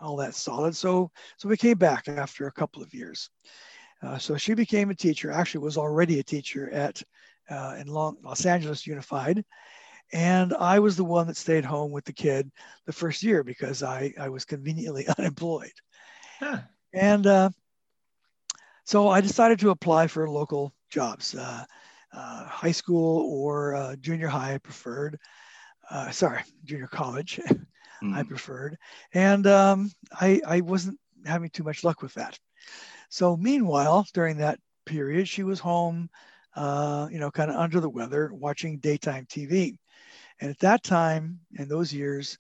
all 0.02 0.18
that 0.18 0.36
solid. 0.36 0.76
So 0.76 1.10
so 1.38 1.48
we 1.50 1.58
came 1.58 1.78
back 1.78 2.08
after 2.08 2.48
a 2.48 2.52
couple 2.52 2.84
of 2.84 2.94
years. 2.94 3.30
Uh, 4.04 4.18
so 4.18 4.38
she 4.38 4.54
became 4.54 4.90
a 4.90 4.96
teacher. 4.96 5.32
Actually, 5.32 5.64
was 5.64 5.78
already 5.78 6.20
a 6.20 6.24
teacher 6.24 6.70
at 6.72 7.02
uh, 7.50 7.76
in 7.80 7.88
Long, 7.88 8.18
Los 8.22 8.46
Angeles 8.46 8.86
Unified, 8.86 9.44
and 10.14 10.54
I 10.54 10.80
was 10.80 10.96
the 10.96 11.04
one 11.04 11.28
that 11.28 11.38
stayed 11.38 11.66
home 11.66 11.92
with 11.92 12.06
the 12.06 12.14
kid 12.14 12.52
the 12.86 12.94
first 12.94 13.24
year 13.24 13.44
because 13.44 13.84
I 13.84 14.14
I 14.20 14.30
was 14.30 14.46
conveniently 14.46 15.08
unemployed. 15.18 15.74
Huh. 16.40 16.60
And 16.94 17.28
uh, 17.28 17.50
so 18.86 19.10
I 19.10 19.22
decided 19.22 19.60
to 19.60 19.72
apply 19.72 20.08
for 20.08 20.30
local 20.30 20.74
jobs, 20.90 21.36
uh, 21.36 21.66
uh, 22.14 22.46
high 22.46 22.72
school 22.72 23.30
or 23.30 23.76
uh, 23.76 23.96
junior 23.98 24.28
high, 24.28 24.54
I 24.54 24.58
preferred. 24.58 25.20
sorry, 26.12 26.44
junior 26.64 26.88
college. 26.88 27.40
mm. 28.04 28.16
I 28.16 28.24
preferred. 28.24 28.78
And 29.14 29.48
um, 29.48 29.92
I, 30.14 30.42
I 30.46 30.62
wasn't 30.62 31.00
having 31.26 31.50
too 31.50 31.64
much 31.64 31.84
luck 31.84 32.02
with 32.02 32.14
that. 32.16 32.38
So 33.10 33.38
meanwhile, 33.38 34.06
during 34.14 34.38
that 34.38 34.60
period, 34.86 35.28
she 35.28 35.44
was 35.44 35.60
home, 35.60 36.10
uh, 36.56 37.08
you 37.12 37.20
know, 37.20 37.32
kind 37.32 37.52
of 37.52 37.58
under 37.58 37.80
the 37.80 37.90
weather, 37.90 38.32
watching 38.34 38.80
daytime 38.80 39.26
TV. 39.26 39.78
And 40.40 40.50
at 40.50 40.60
that 40.60 40.84
time, 40.84 41.40
in 41.58 41.68
those 41.68 41.94
years, 41.94 42.38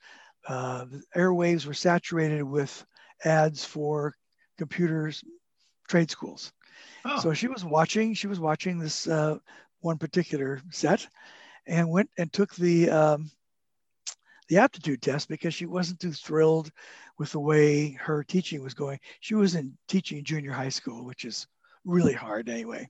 uh, 0.48 0.86
the 0.86 1.02
airwaves 1.16 1.66
were 1.66 1.74
saturated 1.74 2.44
with 2.44 2.86
ads 3.24 3.66
for 3.66 4.14
computers 4.58 5.24
trade 5.88 6.12
schools. 6.12 6.52
Oh. 7.06 7.20
So 7.20 7.34
she 7.34 7.48
was 7.48 7.66
watching. 7.66 8.14
She 8.14 8.28
was 8.28 8.40
watching 8.40 8.80
this 8.80 9.08
uh, 9.08 9.38
one 9.80 9.98
particular 9.98 10.62
set, 10.72 11.08
and 11.66 11.90
went 11.90 12.10
and 12.18 12.32
took 12.32 12.54
the 12.56 12.90
um, 12.90 13.32
the 14.48 14.58
aptitude 14.58 15.02
test 15.02 15.28
because 15.28 15.54
she 15.54 15.66
wasn't 15.66 16.00
too 16.00 16.14
thrilled 16.14 16.72
with 17.18 17.32
the 17.32 17.40
way 17.40 17.92
her 17.94 18.24
teaching 18.24 18.64
was 18.64 18.74
going. 18.74 19.00
She 19.20 19.36
was 19.36 19.56
in 19.56 19.78
teaching 19.88 20.24
junior 20.24 20.52
high 20.52 20.70
school, 20.70 21.06
which 21.06 21.26
is 21.26 21.48
really 21.84 22.14
hard 22.14 22.50
anyway. 22.50 22.88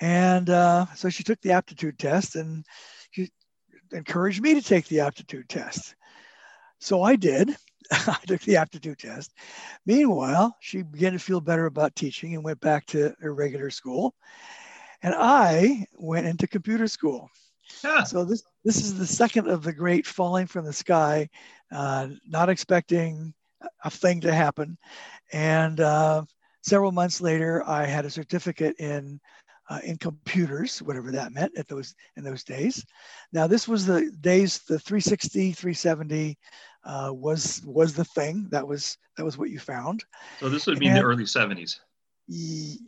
And 0.00 0.48
uh, 0.48 0.86
so 0.94 1.10
she 1.10 1.22
took 1.24 1.40
the 1.42 1.52
aptitude 1.52 1.98
test 1.98 2.36
and 2.36 2.64
she 3.10 3.28
encouraged 3.92 4.42
me 4.42 4.54
to 4.54 4.62
take 4.62 4.86
the 4.88 5.00
aptitude 5.00 5.48
test. 5.48 5.94
So 6.78 7.02
I 7.02 7.16
did. 7.16 7.54
I 7.92 8.18
took 8.26 8.40
the 8.42 8.56
aptitude 8.56 8.98
test. 8.98 9.32
Meanwhile, 9.86 10.56
she 10.60 10.82
began 10.82 11.12
to 11.12 11.18
feel 11.18 11.40
better 11.40 11.66
about 11.66 11.96
teaching 11.96 12.34
and 12.34 12.44
went 12.44 12.60
back 12.60 12.86
to 12.86 13.14
her 13.20 13.34
regular 13.34 13.70
school. 13.70 14.14
And 15.02 15.14
I 15.16 15.86
went 15.98 16.26
into 16.26 16.46
computer 16.46 16.86
school. 16.86 17.30
Yeah. 17.82 18.04
So 18.04 18.24
this 18.24 18.42
this 18.64 18.76
is 18.76 18.98
the 18.98 19.06
second 19.06 19.48
of 19.48 19.62
the 19.62 19.72
great 19.72 20.06
falling 20.06 20.46
from 20.46 20.64
the 20.64 20.72
sky, 20.72 21.28
uh, 21.72 22.08
not 22.26 22.48
expecting 22.48 23.32
a 23.84 23.90
thing 23.90 24.20
to 24.22 24.32
happen. 24.32 24.76
And 25.32 25.80
uh, 25.80 26.24
several 26.62 26.92
months 26.92 27.20
later, 27.20 27.62
I 27.66 27.86
had 27.86 28.04
a 28.04 28.10
certificate 28.10 28.76
in 28.78 29.20
uh, 29.70 29.78
in 29.84 29.96
computers, 29.96 30.82
whatever 30.82 31.12
that 31.12 31.32
meant 31.32 31.56
at 31.56 31.68
those 31.68 31.94
in 32.16 32.24
those 32.24 32.42
days. 32.42 32.84
Now 33.32 33.46
this 33.46 33.68
was 33.68 33.86
the 33.86 34.10
days 34.20 34.58
the 34.58 34.78
360, 34.78 35.52
370 35.52 36.36
uh, 36.84 37.10
was 37.14 37.62
was 37.64 37.94
the 37.94 38.04
thing 38.04 38.48
that 38.50 38.66
was 38.66 38.98
that 39.16 39.24
was 39.24 39.38
what 39.38 39.50
you 39.50 39.60
found. 39.60 40.04
So 40.40 40.48
this 40.48 40.66
would 40.66 40.80
be 40.80 40.88
and, 40.88 40.96
the 40.96 41.02
early 41.02 41.24
70s. 41.24 41.78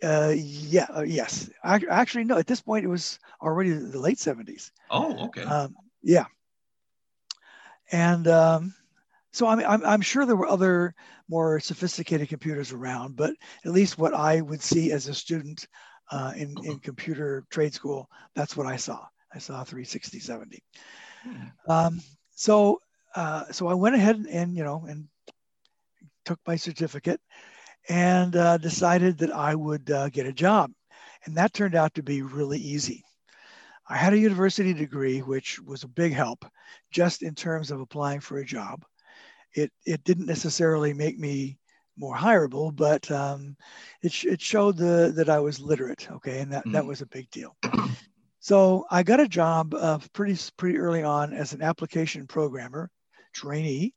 Uh, 0.03 0.35
yeah, 0.37 0.87
uh, 0.97 1.03
yes. 1.03 1.51
I, 1.65 1.81
actually, 1.91 2.25
no. 2.25 2.39
At 2.39 2.47
this 2.47 2.61
point, 2.61 2.85
it 2.85 2.89
was 2.89 3.19
already 3.41 3.71
the 3.71 3.99
late 3.99 4.19
70s. 4.19 4.71
Oh, 4.89 5.27
okay. 5.27 5.43
Um, 5.43 5.75
yeah. 6.01 6.27
And 7.91 8.29
um, 8.29 8.75
so 9.33 9.47
I 9.47 9.57
mean, 9.57 9.67
I'm, 9.67 9.85
I'm 9.85 10.01
sure 10.01 10.27
there 10.27 10.37
were 10.37 10.47
other 10.47 10.95
more 11.29 11.59
sophisticated 11.59 12.29
computers 12.29 12.73
around, 12.73 13.17
but 13.17 13.35
at 13.65 13.73
least 13.73 13.99
what 13.99 14.15
I 14.15 14.41
would 14.41 14.63
see 14.63 14.93
as 14.93 15.09
a 15.09 15.15
student 15.15 15.67
uh, 16.13 16.33
in, 16.37 16.55
in 16.65 16.79
computer 16.79 17.45
trade 17.51 17.75
school, 17.75 18.09
that's 18.35 18.57
what 18.57 18.67
I 18.67 18.77
saw. 18.77 19.01
I 19.35 19.39
saw 19.39 19.65
360, 19.65 20.19
70. 20.21 20.63
Hmm. 21.23 21.37
Um, 21.69 22.01
so, 22.35 22.81
uh, 23.17 23.45
so 23.51 23.67
I 23.67 23.75
went 23.75 23.95
ahead 23.95 24.17
and, 24.17 24.27
and, 24.27 24.57
you 24.57 24.63
know, 24.63 24.85
and 24.87 25.09
took 26.25 26.39
my 26.47 26.57
certificate 26.57 27.21
and 27.89 28.37
uh, 28.37 28.59
decided 28.59 29.19
that 29.19 29.33
I 29.33 29.55
would 29.55 29.91
uh, 29.91 30.11
get 30.11 30.27
a 30.27 30.33
job. 30.33 30.71
And 31.25 31.37
that 31.37 31.55
turned 31.55 31.75
out 31.75 31.95
to 31.95 32.03
be 32.03 32.23
really 32.23 32.59
easy. 32.59 33.03
I 33.89 33.97
had 33.97 34.13
a 34.13 34.19
university 34.19 34.75
degree, 34.75 35.21
which 35.21 35.61
was 35.61 35.83
a 35.83 35.89
big 35.89 36.13
help 36.13 36.45
just 36.91 37.23
in 37.23 37.35
terms 37.35 37.71
of 37.71 37.81
applying 37.81 38.21
for 38.21 38.39
a 38.39 38.45
job. 38.45 38.85
It, 39.55 39.73
it 39.85 40.05
didn't 40.05 40.27
necessarily 40.27 40.93
make 40.93 41.19
me 41.19 41.59
more 41.97 42.17
hireable, 42.17 42.75
but 42.75 43.11
um, 43.11 43.57
it, 44.03 44.25
it 44.25 44.41
showed 44.41 44.77
the, 44.77 45.13
that 45.17 45.29
I 45.29 45.41
was 45.41 45.61
literate. 45.61 46.11
Okay. 46.11 46.41
And 46.41 46.53
that, 46.53 46.67
mm. 46.67 46.73
that 46.73 46.87
was 46.87 47.03
a 47.03 47.07
big 47.07 47.31
deal. 47.31 47.57
So 48.41 48.87
I 48.91 49.03
got 49.03 49.21
a 49.21 49.29
job 49.29 49.73
uh, 49.75 49.99
pretty, 50.13 50.37
pretty 50.57 50.77
early 50.79 51.03
on 51.03 51.33
as 51.33 51.53
an 51.53 51.63
application 51.63 52.27
programmer 52.27 52.91
trainee 53.33 53.95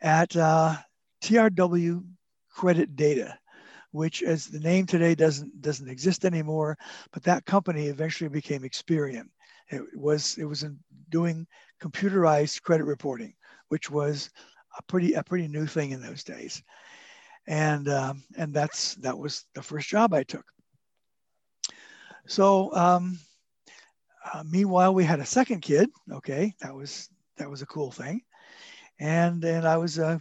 at 0.00 0.36
uh, 0.36 0.76
TRW 1.24 2.04
Credit 2.50 2.94
Data, 2.94 3.36
which 3.90 4.22
as 4.22 4.46
the 4.46 4.60
name 4.60 4.86
today 4.86 5.16
doesn't, 5.16 5.60
doesn't 5.60 5.88
exist 5.88 6.24
anymore, 6.24 6.78
but 7.12 7.24
that 7.24 7.46
company 7.46 7.86
eventually 7.86 8.28
became 8.28 8.62
Experian. 8.62 9.24
It 9.70 9.82
was, 9.96 10.36
it 10.38 10.44
was 10.44 10.64
doing 11.08 11.46
computerized 11.82 12.62
credit 12.62 12.84
reporting, 12.84 13.34
which 13.70 13.90
was 13.90 14.30
a 14.78 14.82
pretty, 14.84 15.14
a 15.14 15.24
pretty 15.24 15.48
new 15.48 15.66
thing 15.66 15.90
in 15.90 16.00
those 16.00 16.22
days 16.22 16.62
and 17.46 17.88
um, 17.88 18.22
and 18.36 18.52
that's 18.52 18.94
that 18.96 19.16
was 19.16 19.44
the 19.54 19.62
first 19.62 19.88
job 19.88 20.14
I 20.14 20.22
took. 20.22 20.44
So 22.26 22.74
um, 22.74 23.18
uh, 24.32 24.42
meanwhile, 24.50 24.94
we 24.94 25.04
had 25.04 25.20
a 25.20 25.26
second 25.26 25.60
kid. 25.60 25.90
Okay, 26.10 26.54
that 26.60 26.74
was 26.74 27.08
that 27.36 27.50
was 27.50 27.62
a 27.62 27.66
cool 27.66 27.90
thing, 27.90 28.22
and 28.98 29.42
then 29.42 29.66
I 29.66 29.76
was 29.76 29.98
uh, 29.98 30.18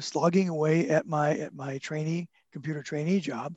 slogging 0.00 0.48
away 0.48 0.88
at 0.90 1.06
my 1.06 1.36
at 1.38 1.54
my 1.54 1.78
trainee 1.78 2.28
computer 2.52 2.82
trainee 2.82 3.20
job. 3.20 3.54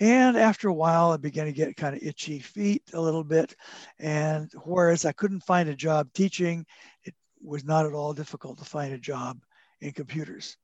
And 0.00 0.36
after 0.36 0.68
a 0.68 0.74
while, 0.74 1.12
I 1.12 1.16
began 1.16 1.46
to 1.46 1.52
get 1.52 1.76
kind 1.76 1.94
of 1.94 2.02
itchy 2.02 2.40
feet 2.40 2.82
a 2.92 3.00
little 3.00 3.22
bit. 3.22 3.54
And 3.98 4.50
whereas 4.64 5.04
I 5.04 5.12
couldn't 5.12 5.44
find 5.44 5.68
a 5.68 5.76
job 5.76 6.08
teaching, 6.12 6.66
it 7.04 7.14
was 7.40 7.64
not 7.64 7.86
at 7.86 7.92
all 7.92 8.12
difficult 8.12 8.58
to 8.58 8.64
find 8.64 8.92
a 8.92 8.98
job 8.98 9.38
in 9.80 9.92
computers. 9.92 10.56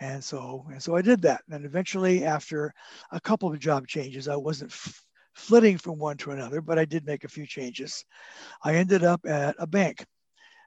And 0.00 0.22
so, 0.22 0.66
and 0.70 0.82
so 0.82 0.96
I 0.96 1.02
did 1.02 1.22
that. 1.22 1.42
And 1.50 1.64
eventually, 1.64 2.24
after 2.24 2.74
a 3.12 3.20
couple 3.20 3.50
of 3.50 3.58
job 3.58 3.86
changes, 3.86 4.28
I 4.28 4.36
wasn't 4.36 4.72
f- 4.72 5.04
flitting 5.34 5.78
from 5.78 5.98
one 5.98 6.16
to 6.18 6.32
another, 6.32 6.60
but 6.60 6.78
I 6.78 6.84
did 6.84 7.06
make 7.06 7.24
a 7.24 7.28
few 7.28 7.46
changes. 7.46 8.04
I 8.62 8.74
ended 8.74 9.04
up 9.04 9.24
at 9.26 9.56
a 9.58 9.66
bank, 9.66 10.04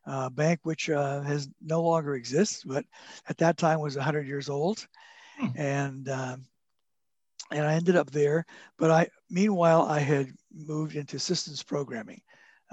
a 0.05 0.29
bank 0.29 0.61
which 0.63 0.89
uh, 0.89 1.21
has 1.21 1.47
no 1.61 1.81
longer 1.83 2.15
exists, 2.15 2.63
but 2.63 2.85
at 3.27 3.37
that 3.37 3.57
time 3.57 3.79
was 3.79 3.95
100 3.95 4.27
years 4.27 4.49
old. 4.49 4.87
Hmm. 5.37 5.47
And 5.55 6.09
um, 6.09 6.45
and 7.51 7.65
I 7.65 7.73
ended 7.73 7.95
up 7.95 8.11
there. 8.11 8.45
But 8.77 8.91
I, 8.91 9.07
meanwhile, 9.29 9.83
I 9.83 9.99
had 9.99 10.33
moved 10.53 10.95
into 10.95 11.19
systems 11.19 11.63
programming 11.63 12.21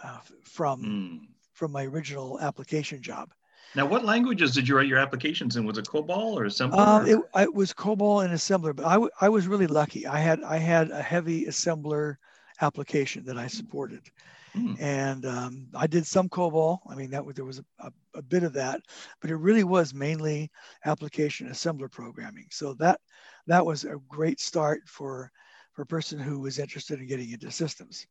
uh, 0.02 0.18
from 0.44 0.82
mm. 0.82 1.20
from 1.52 1.72
my 1.72 1.84
original 1.84 2.40
application 2.40 3.02
job. 3.02 3.30
Now, 3.74 3.86
what 3.86 4.04
languages 4.04 4.54
did 4.54 4.68
you 4.68 4.76
write 4.76 4.86
your 4.86 4.98
applications 4.98 5.56
in? 5.56 5.64
Was 5.66 5.78
it 5.78 5.86
COBOL 5.86 6.34
or 6.34 6.44
Assembler? 6.44 6.78
Um, 6.78 7.06
it, 7.06 7.18
it, 7.42 7.54
was 7.54 7.72
COBOL 7.72 8.24
and 8.24 8.32
Assembler, 8.32 8.74
but 8.74 8.86
I, 8.86 8.98
I 9.20 9.28
was 9.28 9.46
really 9.46 9.66
lucky. 9.66 10.06
I 10.06 10.18
had 10.18 10.42
I 10.42 10.56
had 10.56 10.90
a 10.90 11.02
heavy 11.02 11.46
Assembler 11.46 12.16
application 12.62 13.24
that 13.26 13.36
I 13.36 13.46
supported, 13.48 14.02
mm. 14.56 14.80
and 14.80 15.26
um, 15.26 15.66
I 15.74 15.86
did 15.86 16.06
some 16.06 16.28
COBOL. 16.28 16.78
I 16.88 16.94
mean, 16.94 17.10
that 17.10 17.24
was, 17.24 17.34
there 17.34 17.44
was 17.44 17.58
a, 17.58 17.64
a, 17.80 17.92
a, 18.14 18.22
bit 18.22 18.44
of 18.44 18.54
that, 18.54 18.80
but 19.20 19.30
it 19.30 19.36
really 19.36 19.64
was 19.64 19.92
mainly 19.92 20.50
application 20.86 21.48
Assembler 21.48 21.90
programming. 21.90 22.46
So 22.50 22.74
that 22.74 23.00
that 23.46 23.64
was 23.64 23.84
a 23.84 23.96
great 24.08 24.40
start 24.40 24.82
for 24.86 25.30
for 25.72 25.82
a 25.82 25.86
person 25.86 26.18
who 26.18 26.40
was 26.40 26.58
interested 26.58 26.98
in 26.98 27.06
getting 27.06 27.30
into 27.30 27.50
systems. 27.50 28.06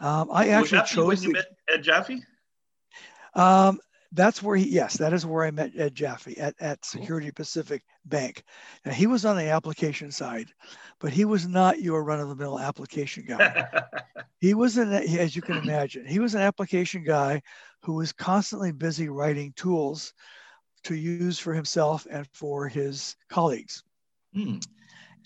Um, 0.00 0.28
I 0.30 0.48
actually 0.48 0.82
chose. 0.86 1.06
When 1.06 1.22
you 1.22 1.32
met 1.32 1.46
Ed 1.72 1.82
Jaffe? 1.82 2.22
Um, 3.34 3.80
that's 4.12 4.42
where 4.42 4.56
he 4.56 4.68
yes 4.68 4.96
that 4.98 5.12
is 5.12 5.24
where 5.24 5.44
i 5.44 5.50
met 5.50 5.72
ed 5.76 5.94
jaffe 5.94 6.36
at, 6.36 6.54
at 6.60 6.84
security 6.84 7.30
pacific 7.30 7.82
bank. 8.04 8.42
Now 8.84 8.92
he 8.92 9.06
was 9.06 9.24
on 9.24 9.36
the 9.36 9.48
application 9.48 10.10
side 10.10 10.48
but 10.98 11.12
he 11.12 11.24
was 11.24 11.46
not 11.46 11.80
your 11.80 12.04
run-of-the-mill 12.04 12.58
application 12.58 13.24
guy. 13.26 13.66
He 14.40 14.54
was 14.54 14.76
an 14.76 14.92
as 14.92 15.36
you 15.36 15.42
can 15.42 15.56
imagine 15.56 16.04
he 16.04 16.18
was 16.18 16.34
an 16.34 16.40
application 16.40 17.04
guy 17.04 17.40
who 17.82 17.94
was 17.94 18.12
constantly 18.12 18.72
busy 18.72 19.08
writing 19.08 19.52
tools 19.54 20.14
to 20.82 20.96
use 20.96 21.38
for 21.38 21.54
himself 21.54 22.08
and 22.10 22.26
for 22.32 22.66
his 22.68 23.14
colleagues. 23.28 23.84
Mm. 24.36 24.64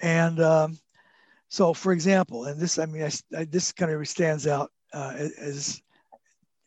and 0.02 0.40
um, 0.40 0.78
so 1.48 1.72
for 1.72 1.92
example 1.92 2.44
and 2.44 2.60
this 2.60 2.78
i 2.78 2.84
mean 2.84 3.04
I, 3.04 3.38
I, 3.38 3.44
this 3.44 3.72
kind 3.72 3.90
of 3.90 4.06
stands 4.06 4.46
out 4.46 4.70
uh, 4.92 5.14
as 5.38 5.80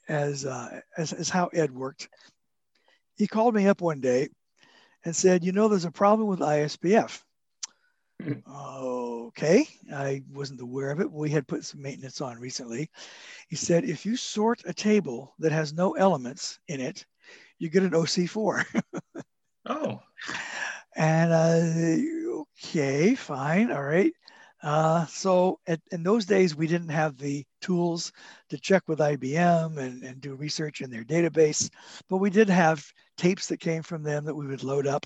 as, 0.09 0.45
uh, 0.45 0.81
as, 0.97 1.13
as 1.13 1.29
how 1.29 1.47
Ed 1.47 1.71
worked. 1.71 2.09
He 3.15 3.27
called 3.27 3.55
me 3.55 3.67
up 3.67 3.79
one 3.79 4.01
day 4.01 4.29
and 5.05 5.15
said, 5.15 5.45
you 5.45 5.51
know, 5.51 5.67
there's 5.67 5.85
a 5.85 5.91
problem 5.91 6.27
with 6.27 6.39
ISPF. 6.39 7.21
okay, 8.51 9.65
I 9.93 10.23
wasn't 10.31 10.61
aware 10.61 10.91
of 10.91 10.99
it. 10.99 11.09
We 11.09 11.29
had 11.29 11.47
put 11.47 11.63
some 11.63 11.81
maintenance 11.81 12.19
on 12.19 12.37
recently. 12.39 12.89
He 13.47 13.55
said, 13.55 13.85
if 13.85 14.05
you 14.05 14.17
sort 14.17 14.61
a 14.65 14.73
table 14.73 15.33
that 15.39 15.53
has 15.53 15.71
no 15.71 15.93
elements 15.93 16.59
in 16.67 16.81
it, 16.81 17.05
you 17.59 17.69
get 17.69 17.83
an 17.83 17.91
OC4. 17.91 18.65
oh. 19.67 20.01
And 20.95 21.31
uh, 21.31 22.41
okay, 22.41 23.15
fine, 23.15 23.71
all 23.71 23.83
right. 23.83 24.11
Uh, 24.61 25.05
so 25.05 25.59
at, 25.67 25.79
in 25.91 26.03
those 26.03 26.25
days, 26.25 26.55
we 26.55 26.67
didn't 26.67 26.89
have 26.89 27.17
the 27.17 27.45
tools 27.61 28.11
to 28.49 28.57
check 28.57 28.83
with 28.87 28.99
IBM 28.99 29.77
and, 29.77 30.03
and 30.03 30.19
do 30.21 30.35
research 30.35 30.81
in 30.81 30.89
their 30.89 31.03
database, 31.03 31.69
but 32.09 32.17
we 32.17 32.29
did 32.29 32.49
have 32.49 32.85
tapes 33.17 33.47
that 33.47 33.59
came 33.59 33.83
from 33.83 34.03
them 34.03 34.25
that 34.25 34.35
we 34.35 34.47
would 34.47 34.63
load 34.63 34.87
up. 34.87 35.05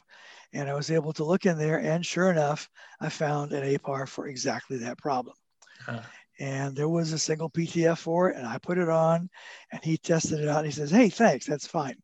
And 0.53 0.69
I 0.69 0.73
was 0.73 0.91
able 0.91 1.13
to 1.13 1.23
look 1.23 1.45
in 1.45 1.57
there, 1.57 1.79
and 1.79 2.05
sure 2.05 2.29
enough, 2.29 2.69
I 2.99 3.09
found 3.09 3.53
an 3.53 3.63
APAR 3.63 4.07
for 4.07 4.27
exactly 4.27 4.77
that 4.77 4.99
problem. 4.99 5.35
Huh. 5.83 6.01
And 6.39 6.75
there 6.75 6.89
was 6.89 7.11
a 7.11 7.19
single 7.19 7.49
PTF 7.49 7.97
for 7.97 8.29
it, 8.29 8.37
and 8.37 8.45
I 8.45 8.57
put 8.59 8.77
it 8.77 8.89
on, 8.89 9.29
and 9.71 9.83
he 9.83 9.97
tested 9.97 10.39
it 10.39 10.47
out. 10.47 10.59
And 10.59 10.67
he 10.67 10.71
says, 10.71 10.91
"Hey, 10.91 11.09
thanks, 11.09 11.45
that's 11.45 11.67
fine." 11.67 11.95
Cool. 11.95 12.01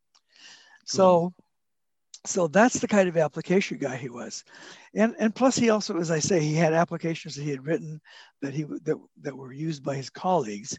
So 0.85 1.33
so 2.25 2.47
that's 2.47 2.79
the 2.79 2.87
kind 2.87 3.07
of 3.07 3.17
application 3.17 3.77
guy 3.77 3.95
he 3.95 4.09
was. 4.09 4.43
And 4.93 5.15
and 5.19 5.33
plus 5.33 5.55
he 5.55 5.69
also 5.69 5.97
as 5.97 6.11
i 6.11 6.19
say 6.19 6.39
he 6.39 6.55
had 6.55 6.73
applications 6.73 7.35
that 7.35 7.43
he 7.43 7.49
had 7.49 7.65
written 7.65 8.01
that 8.41 8.53
he 8.53 8.63
that, 8.63 8.97
that 9.21 9.35
were 9.35 9.53
used 9.53 9.83
by 9.83 9.95
his 9.95 10.09
colleagues. 10.09 10.77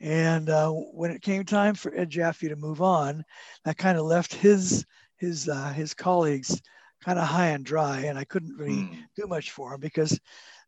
And 0.00 0.50
uh, 0.50 0.70
when 0.70 1.12
it 1.12 1.22
came 1.22 1.44
time 1.44 1.74
for 1.74 1.94
Ed 1.94 2.10
Jaffe 2.10 2.48
to 2.48 2.56
move 2.56 2.82
on, 2.82 3.24
that 3.64 3.78
kind 3.78 3.96
of 3.96 4.04
left 4.04 4.34
his 4.34 4.84
his 5.16 5.48
uh, 5.48 5.72
his 5.72 5.94
colleagues 5.94 6.60
kind 7.04 7.18
of 7.18 7.26
high 7.26 7.48
and 7.48 7.64
dry, 7.64 8.00
and 8.00 8.18
I 8.18 8.24
couldn't 8.24 8.56
really 8.56 8.82
mm. 8.82 8.96
do 9.16 9.26
much 9.26 9.50
for 9.50 9.74
him 9.74 9.80
because 9.80 10.18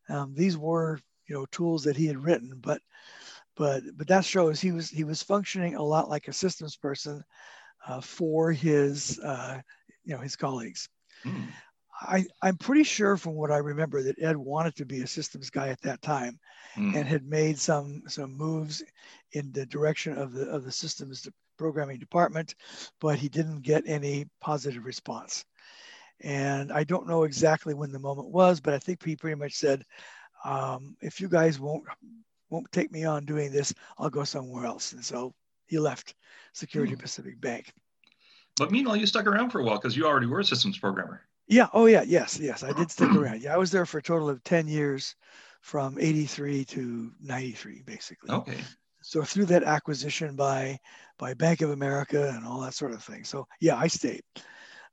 um, 0.08 0.34
these 0.34 0.56
were 0.56 1.00
you 1.26 1.34
know 1.34 1.46
tools 1.46 1.84
that 1.84 1.96
he 1.96 2.06
had 2.06 2.23
written, 2.23 2.52
but 2.61 2.80
but 3.56 3.82
but 3.96 4.06
that 4.08 4.25
shows 4.25 4.61
he 4.61 4.73
was 4.73 4.90
he 4.90 5.04
was 5.04 5.23
functioning 5.23 5.75
a 5.75 5.82
lot 5.82 6.08
like 6.08 6.28
a 6.28 6.32
systems 6.32 6.76
person 6.76 7.25
uh, 7.87 8.00
for 8.00 8.52
his 8.52 9.18
uh, 9.20 9.61
you 10.04 10.14
know 10.14 10.20
his 10.20 10.37
colleagues. 10.37 10.88
Mm. 11.25 11.46
I, 12.00 12.26
I'm 12.42 12.56
pretty 12.56 12.82
sure 12.82 13.16
from 13.16 13.34
what 13.34 13.52
I 13.52 13.58
remember 13.58 14.02
that 14.02 14.20
Ed 14.20 14.37
wanted 14.37 14.75
to 14.76 14.84
be 14.84 15.02
a 15.02 15.06
systems 15.06 15.49
guy 15.49 15.68
at 15.68 15.80
that 15.82 16.02
time 16.02 16.38
mm. 16.76 16.94
and 16.94 17.06
had 17.06 17.25
made 17.25 17.58
some 17.58 18.02
some 18.08 18.37
moves 18.37 18.82
in 19.32 19.52
the 19.52 19.66
direction 19.66 20.18
of 20.18 20.32
the 20.32 20.49
of 20.50 20.64
the 20.64 20.73
systems 20.73 21.28
programming 21.56 21.99
department, 21.99 22.54
but 23.00 23.18
he 23.18 23.28
didn't 23.28 23.62
get 23.62 23.84
any 23.87 24.26
positive 24.40 24.84
response. 24.84 25.44
And 26.20 26.73
I 26.73 26.84
don't 26.84 27.08
know 27.08 27.25
exactly 27.25 27.75
when 27.75 27.92
the 27.92 27.99
moment 27.99 28.28
was, 28.28 28.61
but 28.61 28.75
I 28.75 28.78
think 28.78 29.02
he 29.04 29.16
pretty 29.16 29.37
much 29.37 29.54
said, 29.54 29.82
um, 30.44 30.96
if 31.00 31.20
you 31.20 31.28
guys 31.28 31.61
won't 31.61 31.84
won't 32.50 32.70
take 32.73 32.92
me 32.92 33.04
on 33.04 33.25
doing 33.25 33.50
this, 33.50 33.73
I'll 33.99 34.11
go 34.11 34.25
somewhere 34.25 34.66
else. 34.66 34.92
And 34.92 35.04
so 35.04 35.34
he 35.66 35.78
left 35.78 36.14
Security 36.52 36.94
mm. 36.94 37.00
Pacific 37.00 37.40
Bank. 37.40 37.73
But 38.56 38.70
meanwhile, 38.70 38.96
you 38.96 39.06
stuck 39.06 39.26
around 39.26 39.50
for 39.50 39.61
a 39.61 39.64
while 39.64 39.76
because 39.76 39.96
you 39.96 40.06
already 40.06 40.26
were 40.26 40.40
a 40.40 40.44
systems 40.44 40.78
programmer. 40.78 41.23
Yeah. 41.49 41.68
Oh, 41.73 41.87
yeah. 41.87 42.02
Yes. 42.02 42.38
Yes. 42.40 42.62
I 42.62 42.73
did 42.73 42.90
stick 42.90 43.11
around. 43.14 43.42
Yeah. 43.42 43.54
I 43.54 43.58
was 43.58 43.70
there 43.70 43.87
for 43.87 43.99
a 43.99 44.02
total 44.02 44.28
of 44.28 44.42
10 44.44 44.68
years 44.68 45.14
from 45.61 45.99
83 45.99 46.64
to 46.66 47.12
93, 47.23 47.82
basically. 47.84 48.30
Okay. 48.30 48.58
So 49.02 49.23
through 49.23 49.46
that 49.46 49.64
acquisition 49.64 50.34
by 50.34 50.78
by 51.18 51.34
Bank 51.34 51.61
of 51.61 51.70
America 51.70 52.32
and 52.34 52.46
all 52.46 52.61
that 52.61 52.75
sort 52.75 52.92
of 52.92 53.02
thing. 53.02 53.23
So 53.25 53.46
yeah, 53.61 53.76
I 53.76 53.87
stayed. 53.87 54.23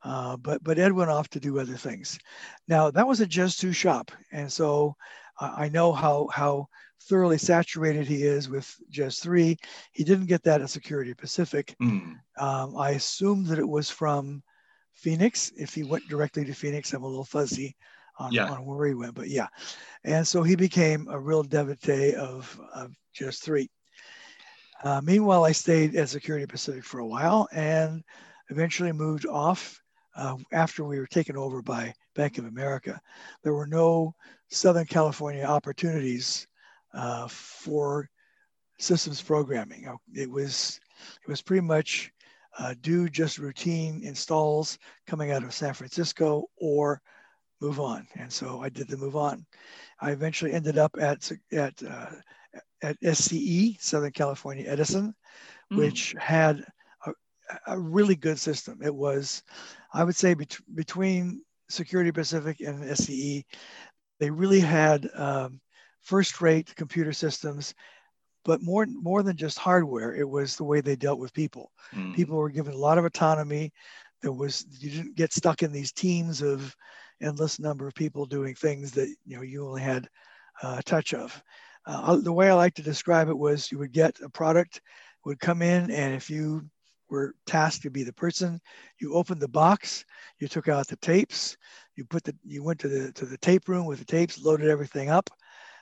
Uh, 0.03 0.35
but 0.37 0.63
but 0.63 0.79
Ed 0.79 0.91
went 0.91 1.11
off 1.11 1.29
to 1.29 1.39
do 1.39 1.59
other 1.59 1.77
things. 1.77 2.19
Now 2.67 2.91
that 2.91 3.07
was 3.07 3.21
a 3.21 3.27
JES 3.27 3.55
2 3.55 3.71
shop, 3.71 4.11
and 4.31 4.51
so 4.51 4.95
uh, 5.39 5.53
I 5.55 5.69
know 5.69 5.93
how 5.93 6.27
how 6.33 6.67
thoroughly 7.07 7.37
saturated 7.37 8.07
he 8.07 8.23
is 8.23 8.49
with 8.49 8.75
JES 8.89 9.19
3. 9.19 9.57
He 9.91 10.03
didn't 10.03 10.27
get 10.27 10.43
that 10.43 10.61
at 10.61 10.69
Security 10.69 11.13
Pacific. 11.13 11.75
Mm. 11.81 12.17
Um, 12.37 12.77
I 12.77 12.91
assume 12.91 13.43
that 13.45 13.59
it 13.59 13.67
was 13.67 13.89
from 13.89 14.43
Phoenix. 14.93 15.51
If 15.57 15.73
he 15.73 15.83
went 15.83 16.07
directly 16.07 16.45
to 16.45 16.53
Phoenix, 16.53 16.93
I'm 16.93 17.03
a 17.03 17.07
little 17.07 17.25
fuzzy 17.25 17.75
on, 18.19 18.31
yeah. 18.31 18.49
on 18.49 18.65
where 18.65 18.87
he 18.87 18.93
went, 18.93 19.15
but 19.15 19.29
yeah. 19.29 19.47
And 20.03 20.27
so 20.27 20.43
he 20.43 20.55
became 20.55 21.07
a 21.09 21.19
real 21.19 21.43
devotee 21.43 22.13
of, 22.15 22.59
of 22.73 22.93
JES 23.13 23.39
3. 23.39 23.69
Uh, 24.83 25.01
meanwhile, 25.03 25.43
I 25.43 25.51
stayed 25.51 25.95
at 25.95 26.09
Security 26.09 26.45
Pacific 26.45 26.83
for 26.83 26.99
a 26.99 27.07
while 27.07 27.47
and 27.51 28.03
eventually 28.49 28.91
moved 28.91 29.27
off 29.27 29.79
uh, 30.15 30.35
after 30.51 30.83
we 30.83 30.99
were 30.99 31.07
taken 31.07 31.37
over 31.37 31.61
by 31.61 31.93
Bank 32.15 32.37
of 32.37 32.45
America. 32.45 32.99
There 33.43 33.53
were 33.53 33.67
no 33.67 34.13
Southern 34.49 34.85
California 34.85 35.43
opportunities 35.43 36.47
uh, 36.93 37.27
for 37.27 38.09
systems 38.79 39.21
programming. 39.21 39.87
It 40.13 40.29
was 40.29 40.79
it 41.23 41.29
was 41.29 41.41
pretty 41.41 41.61
much 41.61 42.11
uh, 42.57 42.73
do 42.81 43.09
just 43.09 43.37
routine 43.37 44.01
installs 44.03 44.77
coming 45.07 45.31
out 45.31 45.43
of 45.43 45.53
San 45.53 45.73
Francisco 45.73 46.45
or 46.57 47.01
move 47.61 47.79
on. 47.79 48.07
And 48.15 48.31
so 48.31 48.61
I 48.61 48.69
did 48.69 48.87
the 48.87 48.97
move 48.97 49.15
on. 49.15 49.45
I 49.99 50.11
eventually 50.11 50.51
ended 50.51 50.77
up 50.77 50.95
at, 50.99 51.31
at, 51.51 51.81
uh, 51.83 52.07
at 52.81 52.99
SCE, 53.01 53.79
Southern 53.79 54.11
California 54.11 54.65
Edison, 54.67 55.13
mm. 55.71 55.77
which 55.77 56.15
had 56.19 56.65
a, 57.05 57.13
a, 57.67 57.79
really 57.79 58.15
good 58.15 58.39
system. 58.39 58.79
It 58.83 58.93
was, 58.93 59.43
I 59.93 60.03
would 60.03 60.15
say, 60.15 60.33
bet- 60.33 60.57
between 60.73 61.43
Security 61.69 62.11
Pacific 62.11 62.59
and 62.61 62.83
SCE, 62.83 63.45
they 64.19 64.29
really 64.29 64.59
had 64.59 65.07
um, 65.15 65.61
first 66.01 66.41
rate 66.41 66.75
computer 66.75 67.13
systems 67.13 67.73
but 68.43 68.61
more 68.61 68.85
more 68.87 69.23
than 69.23 69.37
just 69.37 69.57
hardware 69.59 70.15
it 70.15 70.27
was 70.27 70.55
the 70.55 70.63
way 70.63 70.81
they 70.81 70.95
dealt 70.95 71.19
with 71.19 71.33
people. 71.33 71.71
Mm. 71.93 72.15
people 72.15 72.37
were 72.37 72.49
given 72.49 72.73
a 72.73 72.77
lot 72.77 72.97
of 72.97 73.05
autonomy. 73.05 73.71
There 74.21 74.31
was 74.31 74.65
you 74.79 74.91
didn't 74.91 75.15
get 75.15 75.33
stuck 75.33 75.63
in 75.63 75.71
these 75.71 75.91
teams 75.91 76.41
of 76.41 76.75
endless 77.21 77.59
number 77.59 77.87
of 77.87 77.95
people 77.95 78.25
doing 78.25 78.55
things 78.55 78.91
that 78.91 79.13
you 79.25 79.35
know 79.35 79.43
you 79.43 79.65
only 79.65 79.81
had 79.81 80.07
uh, 80.63 80.77
a 80.79 80.83
touch 80.83 81.13
of. 81.13 81.41
Uh, 81.87 82.15
the 82.17 82.31
way 82.31 82.47
i 82.47 82.53
like 82.53 82.75
to 82.75 82.83
describe 82.83 83.27
it 83.27 83.37
was 83.37 83.71
you 83.71 83.79
would 83.79 83.91
get 83.91 84.15
a 84.21 84.29
product 84.29 84.81
would 85.25 85.39
come 85.39 85.63
in 85.63 85.89
and 85.89 86.13
if 86.13 86.29
you 86.29 86.63
were 87.09 87.33
tasked 87.47 87.81
to 87.81 87.89
be 87.89 88.03
the 88.03 88.13
person 88.13 88.61
you 88.99 89.15
opened 89.15 89.41
the 89.41 89.47
box 89.47 90.05
you 90.37 90.47
took 90.47 90.67
out 90.67 90.87
the 90.87 90.95
tapes 90.97 91.57
you 91.95 92.05
put 92.05 92.23
the 92.23 92.35
you 92.45 92.63
went 92.63 92.79
to 92.79 92.87
the 92.87 93.11
to 93.13 93.25
the 93.25 93.37
tape 93.39 93.67
room 93.67 93.87
with 93.87 93.97
the 93.97 94.05
tapes 94.05 94.39
loaded 94.39 94.69
everything 94.69 95.09
up 95.09 95.27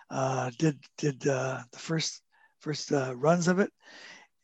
uh, 0.10 0.52
did 0.58 0.80
did 0.98 1.28
uh, 1.28 1.62
the 1.72 1.80
first 1.80 2.22
first 2.60 2.92
uh, 2.92 3.16
runs 3.16 3.48
of 3.48 3.60
it, 3.60 3.72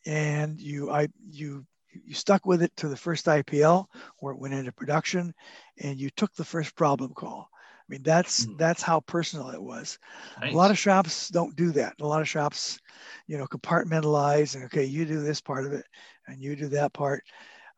and 0.05 0.59
you 0.59 0.91
I 0.91 1.07
you 1.29 1.65
you 1.91 2.13
stuck 2.13 2.45
with 2.45 2.61
it 2.61 2.75
to 2.77 2.87
the 2.87 2.97
first 2.97 3.25
IPL 3.25 3.85
where 4.19 4.33
it 4.33 4.39
went 4.39 4.53
into 4.53 4.71
production, 4.71 5.33
and 5.81 5.99
you 5.99 6.09
took 6.11 6.33
the 6.35 6.45
first 6.45 6.75
problem 6.75 7.13
call. 7.13 7.49
I 7.53 7.85
mean 7.87 8.03
that's 8.03 8.45
mm. 8.45 8.57
that's 8.57 8.81
how 8.81 9.01
personal 9.01 9.49
it 9.49 9.61
was. 9.61 9.99
Nice. 10.41 10.53
A 10.53 10.57
lot 10.57 10.71
of 10.71 10.77
shops 10.77 11.29
don't 11.29 11.55
do 11.55 11.71
that. 11.71 11.93
A 12.01 12.07
lot 12.07 12.21
of 12.21 12.27
shops, 12.27 12.79
you 13.27 13.37
know, 13.37 13.45
compartmentalize 13.45 14.55
and 14.55 14.65
okay, 14.65 14.85
you 14.85 15.05
do 15.05 15.21
this 15.21 15.41
part 15.41 15.65
of 15.65 15.73
it, 15.73 15.85
and 16.27 16.41
you 16.41 16.55
do 16.55 16.67
that 16.69 16.93
part. 16.93 17.23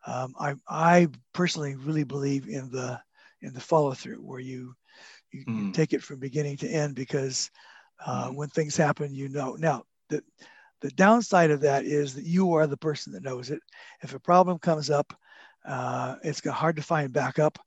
Um, 0.06 0.34
I 0.38 0.54
I 0.68 1.08
personally 1.34 1.74
really 1.76 2.04
believe 2.04 2.48
in 2.48 2.70
the 2.70 3.00
in 3.42 3.52
the 3.52 3.60
follow 3.60 3.92
through 3.92 4.18
where 4.18 4.40
you 4.40 4.74
you, 5.32 5.44
mm. 5.44 5.66
you, 5.66 5.72
take 5.72 5.92
it 5.92 6.02
from 6.02 6.18
beginning 6.18 6.56
to 6.58 6.68
end 6.68 6.94
because 6.94 7.50
uh, 8.04 8.28
mm. 8.28 8.34
when 8.34 8.48
things 8.48 8.76
happen, 8.76 9.14
you 9.14 9.28
know. 9.28 9.54
Now 9.54 9.84
the, 10.08 10.22
the 10.80 10.90
downside 10.90 11.50
of 11.50 11.60
that 11.62 11.84
is 11.84 12.14
that 12.14 12.24
you 12.24 12.54
are 12.54 12.66
the 12.66 12.76
person 12.76 13.12
that 13.12 13.22
knows 13.22 13.50
it. 13.50 13.60
If 14.02 14.14
a 14.14 14.20
problem 14.20 14.58
comes 14.58 14.90
up, 14.90 15.12
uh, 15.64 16.16
it's 16.22 16.46
hard 16.46 16.76
to 16.76 16.82
find 16.82 17.12
backup. 17.12 17.58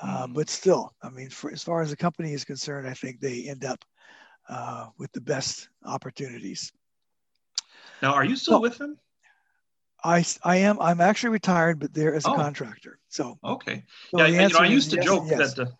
Uh, 0.00 0.26
mm. 0.26 0.34
But 0.34 0.48
still, 0.48 0.94
I 1.02 1.10
mean, 1.10 1.30
for, 1.30 1.50
as 1.50 1.62
far 1.62 1.82
as 1.82 1.90
the 1.90 1.96
company 1.96 2.32
is 2.32 2.44
concerned, 2.44 2.88
I 2.88 2.94
think 2.94 3.20
they 3.20 3.48
end 3.48 3.64
up 3.64 3.84
uh, 4.48 4.88
with 4.98 5.12
the 5.12 5.20
best 5.20 5.68
opportunities. 5.84 6.72
Now, 8.00 8.14
are 8.14 8.24
you 8.24 8.36
still 8.36 8.54
so, 8.54 8.60
with 8.60 8.78
them? 8.78 8.98
I, 10.04 10.24
I 10.44 10.56
am. 10.58 10.80
I'm 10.80 11.00
actually 11.00 11.30
retired, 11.30 11.80
but 11.80 11.92
there 11.92 12.14
as 12.14 12.24
a 12.24 12.30
oh. 12.30 12.34
contractor. 12.36 12.98
So 13.08 13.38
okay. 13.42 13.84
So 14.10 14.18
yeah, 14.18 14.26
you 14.26 14.48
know, 14.48 14.58
I 14.60 14.66
used 14.66 14.90
to 14.90 14.96
yes 14.96 15.04
joke 15.04 15.24
yes. 15.26 15.54
that 15.54 15.66
uh, 15.66 15.70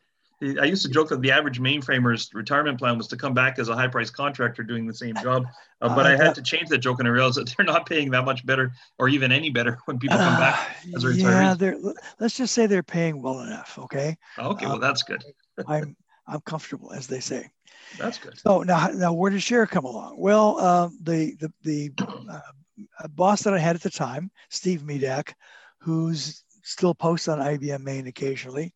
I 0.41 0.65
used 0.65 0.85
to 0.85 0.89
joke 0.89 1.09
that 1.09 1.21
the 1.21 1.33
average 1.33 1.61
mainframer's 1.61 2.33
retirement 2.33 2.79
plan 2.79 2.97
was 2.97 3.09
to 3.09 3.17
come 3.17 3.35
back 3.35 3.59
as 3.59 3.69
a 3.69 3.75
high 3.75 3.89
price 3.89 4.11
contractor 4.11 4.63
doing 4.63 4.87
the 4.87 4.95
same 4.95 5.17
job. 5.17 5.47
Uh, 5.81 5.95
but 5.95 6.07
uh, 6.07 6.11
I 6.11 6.17
had 6.17 6.35
to 6.37 6.43
change 6.43 6.69
that 6.69 6.79
joke 6.79 7.01
and 7.01 7.09
I 7.09 7.11
realized 7.11 7.39
that 7.39 7.53
they're 7.57 7.67
not 7.67 7.87
paying 7.87 8.11
that 8.13 8.25
much 8.25 8.47
better 8.47 8.73
or 8.99 9.09
even 9.09 9.33
any 9.33 9.51
better 9.51 9.79
when 9.87 9.99
people 9.99 10.17
come 10.17 10.39
back 10.39 10.77
uh, 10.93 10.97
as 10.97 11.05
a 11.05 11.09
retiree. 11.09 11.61
Yeah, 11.61 11.93
let's 12.21 12.37
just 12.37 12.55
say 12.55 12.67
they're 12.67 12.85
paying 12.85 13.21
well 13.21 13.41
enough. 13.41 13.79
Okay. 13.81 14.17
Okay. 14.39 14.67
Well, 14.67 14.77
um, 14.77 14.81
that's 14.81 15.03
good. 15.03 15.25
I'm, 15.67 15.97
I'm 16.29 16.41
comfortable, 16.43 16.93
as 16.93 17.09
they 17.09 17.21
say. 17.21 17.51
That's 17.99 18.19
good. 18.19 18.39
So 18.39 18.63
now, 18.63 18.89
now 18.89 19.13
where 19.15 19.33
did 19.33 19.43
Share 19.43 19.67
come 19.67 19.87
along? 19.87 20.21
Well, 20.21 20.59
uh, 20.61 20.89
the, 21.03 21.35
the, 21.41 21.53
the 21.65 21.91
uh, 21.99 23.09
boss 23.09 23.43
that 23.43 23.55
I 23.55 23.59
had 23.59 23.75
at 23.75 23.83
the 23.83 23.91
time, 23.91 24.31
Steve 24.51 24.83
Medak, 24.83 25.33
who's 25.81 26.45
still 26.63 26.95
posts 26.95 27.27
on 27.27 27.39
IBM 27.39 27.81
Main 27.81 28.07
occasionally, 28.07 28.73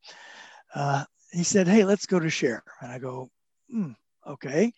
uh, 0.74 1.04
he 1.32 1.42
said, 1.44 1.66
"Hey, 1.66 1.84
let's 1.84 2.06
go 2.06 2.18
to 2.18 2.30
Share." 2.30 2.62
And 2.80 2.92
I 2.92 2.98
go, 2.98 3.30
hmm, 3.70 3.92
"Okay." 4.26 4.72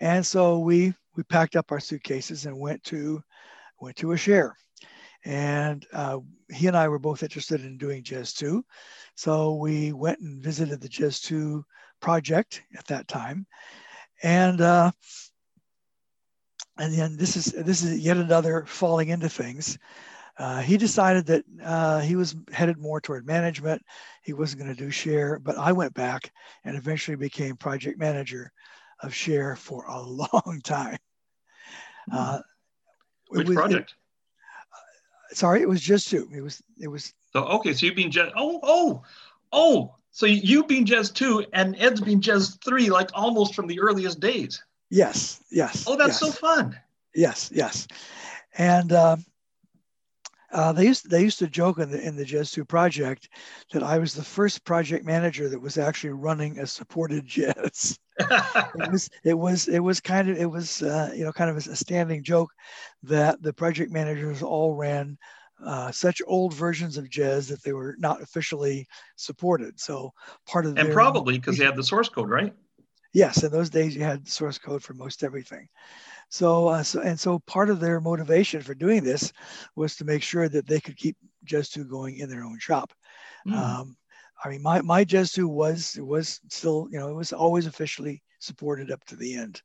And 0.00 0.24
so 0.24 0.58
we 0.58 0.94
we 1.16 1.22
packed 1.24 1.56
up 1.56 1.70
our 1.72 1.80
suitcases 1.80 2.46
and 2.46 2.58
went 2.58 2.82
to 2.84 3.22
went 3.80 3.96
to 3.96 4.12
a 4.12 4.16
Share. 4.16 4.56
And 5.24 5.86
uh, 5.92 6.18
he 6.50 6.68
and 6.68 6.76
I 6.76 6.88
were 6.88 6.98
both 6.98 7.22
interested 7.22 7.60
in 7.60 7.76
doing 7.76 8.02
JES 8.02 8.32
2. 8.34 8.64
So 9.16 9.56
we 9.56 9.92
went 9.92 10.20
and 10.20 10.42
visited 10.42 10.80
the 10.80 10.88
JES 10.88 11.20
2 11.20 11.64
project 12.00 12.62
at 12.76 12.86
that 12.86 13.08
time. 13.08 13.46
And 14.22 14.60
uh, 14.60 14.90
and 16.78 16.94
then 16.94 17.16
this 17.16 17.36
is 17.36 17.46
this 17.46 17.82
is 17.82 17.98
yet 17.98 18.16
another 18.16 18.64
falling 18.66 19.08
into 19.08 19.28
things. 19.28 19.78
Uh, 20.38 20.60
he 20.60 20.76
decided 20.76 21.26
that 21.26 21.44
uh, 21.64 22.00
he 22.00 22.14
was 22.14 22.36
headed 22.52 22.78
more 22.78 23.00
toward 23.00 23.26
management. 23.26 23.82
He 24.22 24.32
wasn't 24.32 24.62
going 24.62 24.74
to 24.74 24.80
do 24.80 24.90
share, 24.90 25.38
but 25.38 25.58
I 25.58 25.72
went 25.72 25.94
back 25.94 26.32
and 26.64 26.76
eventually 26.76 27.16
became 27.16 27.56
project 27.56 27.98
manager 27.98 28.52
of 29.02 29.12
share 29.12 29.56
for 29.56 29.84
a 29.86 30.00
long 30.02 30.60
time. 30.62 30.98
Hmm. 32.08 32.16
Uh, 32.16 32.38
Which 33.30 33.48
was, 33.48 33.56
project? 33.56 33.90
It, 33.90 33.96
uh, 35.32 35.34
sorry, 35.34 35.62
it 35.62 35.68
was 35.68 35.80
JES 35.80 36.04
2. 36.04 36.30
It 36.32 36.40
was 36.40 36.62
it 36.80 36.88
was. 36.88 37.12
So 37.32 37.44
okay, 37.44 37.72
so 37.72 37.86
you've 37.86 37.96
been 37.96 38.10
just 38.10 38.32
oh 38.36 38.60
oh 38.62 39.02
oh. 39.52 39.94
So 40.10 40.26
you've 40.26 40.68
been 40.68 40.86
JES 40.86 41.10
2 41.10 41.46
and 41.52 41.76
Ed's 41.78 42.00
been 42.00 42.20
JES 42.20 42.58
3, 42.64 42.90
like 42.90 43.10
almost 43.12 43.54
from 43.54 43.66
the 43.66 43.78
earliest 43.80 44.20
days. 44.20 44.62
Yes, 44.90 45.42
yes. 45.50 45.84
Oh, 45.86 45.96
that's 45.96 46.20
yes. 46.20 46.20
so 46.20 46.30
fun 46.30 46.78
Yes, 47.14 47.50
yes. 47.52 47.88
And 48.56 48.92
uh, 48.92 49.16
uh, 50.52 50.72
they 50.72 50.86
used 50.86 51.10
they 51.10 51.22
used 51.22 51.38
to 51.38 51.46
joke 51.46 51.78
in 51.78 51.90
the 51.90 52.00
in 52.00 52.16
the 52.16 52.24
JES 52.24 52.52
2 52.52 52.64
project 52.64 53.28
that 53.72 53.82
I 53.82 53.98
was 53.98 54.14
the 54.14 54.24
first 54.24 54.64
project 54.64 55.04
manager 55.04 55.48
that 55.48 55.60
was 55.60 55.76
actually 55.76 56.10
running 56.10 56.58
a 56.58 56.66
supported 56.66 57.26
JES. 57.26 57.98
it 58.18 58.90
was 58.90 59.10
it 59.24 59.34
was 59.34 59.68
it 59.68 59.80
was 59.80 60.00
kind 60.00 60.28
of 60.28 60.38
it 60.38 60.50
was 60.50 60.82
uh, 60.82 61.12
you 61.14 61.24
know 61.24 61.32
kind 61.32 61.50
of 61.50 61.56
a 61.56 61.76
standing 61.76 62.22
joke 62.22 62.50
that 63.02 63.42
the 63.42 63.52
project 63.52 63.92
managers 63.92 64.42
all 64.42 64.74
ran 64.74 65.18
uh, 65.64 65.90
such 65.90 66.22
old 66.26 66.54
versions 66.54 66.96
of 66.96 67.10
JES 67.10 67.48
that 67.48 67.62
they 67.62 67.72
were 67.72 67.96
not 67.98 68.22
officially 68.22 68.86
supported. 69.16 69.78
So 69.78 70.12
part 70.46 70.66
of 70.66 70.78
and 70.78 70.92
probably 70.92 71.38
because 71.38 71.58
they 71.58 71.64
had 71.64 71.76
the 71.76 71.82
source 71.82 72.08
code, 72.08 72.30
right? 72.30 72.54
Yes, 73.12 73.42
in 73.42 73.50
those 73.50 73.70
days 73.70 73.96
you 73.96 74.02
had 74.02 74.28
source 74.28 74.58
code 74.58 74.82
for 74.82 74.94
most 74.94 75.24
everything. 75.24 75.68
So, 76.30 76.68
uh, 76.68 76.82
so 76.82 77.00
and 77.00 77.18
so 77.18 77.38
part 77.40 77.70
of 77.70 77.80
their 77.80 78.00
motivation 78.00 78.60
for 78.60 78.74
doing 78.74 79.02
this 79.02 79.32
was 79.76 79.96
to 79.96 80.04
make 80.04 80.22
sure 80.22 80.48
that 80.48 80.66
they 80.66 80.80
could 80.80 80.96
keep 80.96 81.16
2 81.46 81.84
going 81.84 82.18
in 82.18 82.28
their 82.28 82.44
own 82.44 82.58
shop. 82.58 82.92
Mm. 83.46 83.54
Um, 83.54 83.96
I 84.44 84.50
mean, 84.50 84.62
my, 84.62 84.82
my 84.82 85.04
2 85.04 85.48
was, 85.48 85.96
it 85.96 86.06
was 86.06 86.40
still, 86.50 86.88
you 86.90 86.98
know, 86.98 87.08
it 87.08 87.14
was 87.14 87.32
always 87.32 87.66
officially 87.66 88.22
supported 88.40 88.90
up 88.90 89.04
to 89.06 89.16
the 89.16 89.34
end. 89.34 89.62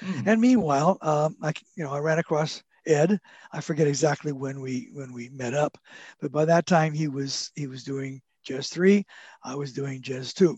Mm. 0.00 0.26
And 0.26 0.40
meanwhile, 0.40 0.98
um, 1.02 1.36
I, 1.42 1.52
you 1.76 1.84
know, 1.84 1.90
I 1.90 1.98
ran 1.98 2.18
across 2.18 2.62
Ed. 2.86 3.20
I 3.52 3.60
forget 3.60 3.86
exactly 3.86 4.32
when 4.32 4.60
we 4.60 4.88
when 4.92 5.12
we 5.12 5.28
met 5.30 5.54
up, 5.54 5.76
but 6.20 6.32
by 6.32 6.44
that 6.46 6.66
time 6.66 6.92
he 6.92 7.08
was 7.08 7.50
he 7.54 7.66
was 7.66 7.84
doing 7.84 8.22
JES 8.42 8.68
three. 8.68 9.04
I 9.44 9.54
was 9.54 9.72
doing 9.72 10.00
JES 10.00 10.32
two. 10.32 10.56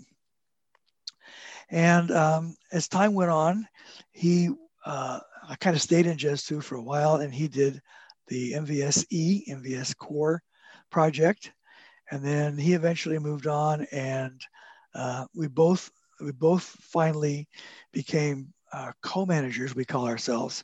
And 1.73 2.11
um, 2.11 2.55
as 2.71 2.87
time 2.87 3.15
went 3.15 3.31
on, 3.31 3.67
he 4.13 4.51
uh, 4.85 5.21
I 5.49 5.57
kind 5.57 5.75
of 5.75 5.83
stayed 5.83 6.07
in 6.07 6.19
JES 6.19 6.45
2 6.45 6.61
for 6.61 6.77
a 6.77 6.83
while, 6.83 7.17
and 7.17 7.33
he 7.33 7.49
did 7.49 7.81
the 8.29 8.53
MVSE, 8.53 9.49
MVS 9.49 9.97
Core 9.97 10.43
project, 10.91 11.53
and 12.11 12.23
then 12.23 12.59
he 12.59 12.75
eventually 12.75 13.19
moved 13.19 13.47
on, 13.47 13.87
and 13.91 14.41
uh, 14.95 15.25
we 15.35 15.49
both 15.49 15.91
we 16.21 16.31
both 16.31 16.63
finally 16.63 17.49
became 17.93 18.53
uh, 18.73 18.93
co-managers. 19.03 19.75
We 19.75 19.85
call 19.85 20.07
ourselves 20.07 20.63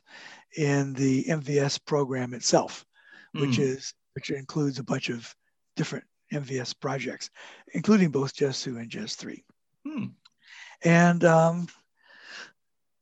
in 0.57 0.93
the 0.93 1.23
MVS 1.25 1.79
program 1.85 2.33
itself, 2.33 2.85
which 3.33 3.55
hmm. 3.55 3.63
is 3.63 3.93
which 4.13 4.29
includes 4.29 4.77
a 4.77 4.83
bunch 4.83 5.09
of 5.09 5.33
different 5.75 6.05
MVS 6.31 6.75
projects, 6.79 7.31
including 7.73 8.11
both 8.11 8.35
JES 8.35 8.61
2 8.61 8.77
and 8.77 8.89
JES 8.89 9.15
3. 9.15 9.33
Mm. 9.33 9.48
And 10.83 11.23
um, 11.25 11.67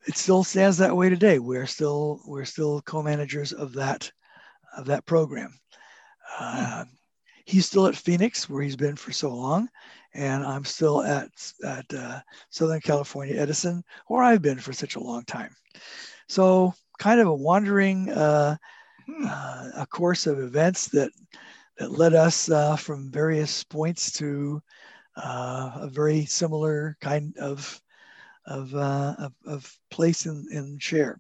it 0.08 0.16
still 0.16 0.44
stands 0.44 0.78
that 0.78 0.96
way 0.96 1.10
today. 1.10 1.40
We're 1.40 1.68
still 1.68 2.22
we're 2.26 2.46
still 2.46 2.82
co-managers 2.82 3.54
of 3.54 3.74
that 3.74 4.12
of 4.78 4.86
that 4.86 5.06
program. 5.06 5.54
Uh, 6.40 6.86
he's 7.46 7.66
still 7.66 7.88
at 7.88 7.96
Phoenix, 7.96 8.50
where 8.50 8.64
he's 8.64 8.76
been 8.76 8.96
for 8.96 9.12
so 9.12 9.34
long, 9.34 9.70
and 10.14 10.44
I'm 10.46 10.66
still 10.66 11.04
at 11.04 11.30
at 11.64 11.86
uh, 11.94 12.22
Southern 12.50 12.82
California 12.82 13.40
Edison, 13.40 13.84
where 14.08 14.24
I've 14.24 14.42
been 14.42 14.60
for 14.60 14.74
such 14.74 14.96
a 14.96 15.04
long 15.04 15.24
time. 15.26 15.56
So, 16.28 16.74
kind 17.00 17.20
of 17.20 17.28
a 17.28 17.36
wandering 17.36 18.10
uh, 18.10 18.58
hmm. 19.06 19.26
uh 19.28 19.70
a 19.76 19.88
course 19.88 20.26
of 20.26 20.40
events 20.40 20.88
that 20.90 21.12
that 21.78 21.92
led 21.92 22.14
us 22.14 22.50
uh, 22.50 22.76
from 22.76 23.12
various 23.12 23.64
points 23.64 24.12
to 24.14 24.62
uh, 25.18 25.72
a 25.82 25.90
very 25.90 26.26
similar 26.26 26.98
kind 27.02 27.36
of 27.38 27.82
of, 28.48 28.74
uh, 28.74 29.14
of, 29.20 29.34
of, 29.46 29.78
place 29.92 30.26
in, 30.26 30.48
in 30.52 30.80
share. 30.80 31.20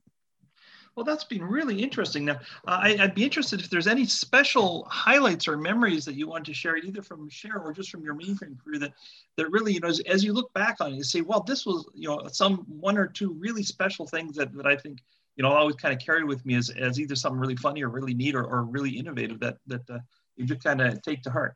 Well, 0.95 1.03
that's 1.03 1.25
been 1.25 1.43
really 1.43 1.83
interesting. 1.83 2.25
Now, 2.25 2.39
I, 2.65 2.95
would 2.99 3.13
be 3.13 3.23
interested 3.23 3.59
if 3.59 3.69
there's 3.69 3.85
any 3.85 4.05
special 4.05 4.87
highlights 4.89 5.47
or 5.47 5.55
memories 5.55 6.05
that 6.05 6.15
you 6.15 6.27
want 6.27 6.45
to 6.45 6.53
share, 6.55 6.77
either 6.77 7.03
from 7.03 7.29
Share 7.29 7.59
or 7.59 7.71
just 7.71 7.91
from 7.91 8.03
your 8.03 8.15
mainframe 8.15 8.57
career, 8.57 8.79
that 8.79 8.93
that 9.35 9.51
really, 9.51 9.73
you 9.73 9.79
know, 9.79 9.89
as, 9.89 9.99
as 10.07 10.23
you 10.23 10.33
look 10.33 10.51
back 10.53 10.77
on 10.79 10.93
it, 10.93 10.95
you 10.95 11.03
say, 11.03 11.21
well, 11.21 11.41
this 11.41 11.67
was, 11.67 11.85
you 11.93 12.07
know, 12.07 12.27
some 12.31 12.65
one 12.67 12.97
or 12.97 13.05
two 13.05 13.33
really 13.33 13.61
special 13.61 14.07
things 14.07 14.35
that, 14.37 14.51
that 14.53 14.65
I 14.65 14.75
think, 14.75 14.99
you 15.35 15.43
know, 15.43 15.51
I 15.51 15.57
always 15.57 15.75
kind 15.75 15.93
of 15.93 16.03
carry 16.03 16.23
with 16.23 16.43
me 16.47 16.55
as, 16.55 16.71
as 16.71 16.99
either 16.99 17.13
something 17.13 17.39
really 17.39 17.57
funny 17.57 17.83
or 17.83 17.89
really 17.89 18.15
neat 18.15 18.33
or, 18.33 18.43
or 18.43 18.63
really 18.63 18.89
innovative 18.89 19.39
that 19.41 19.57
that 19.67 19.87
uh, 19.89 19.99
you 20.35 20.45
just 20.45 20.63
kind 20.63 20.81
of 20.81 20.99
take 21.03 21.21
to 21.23 21.29
heart. 21.29 21.53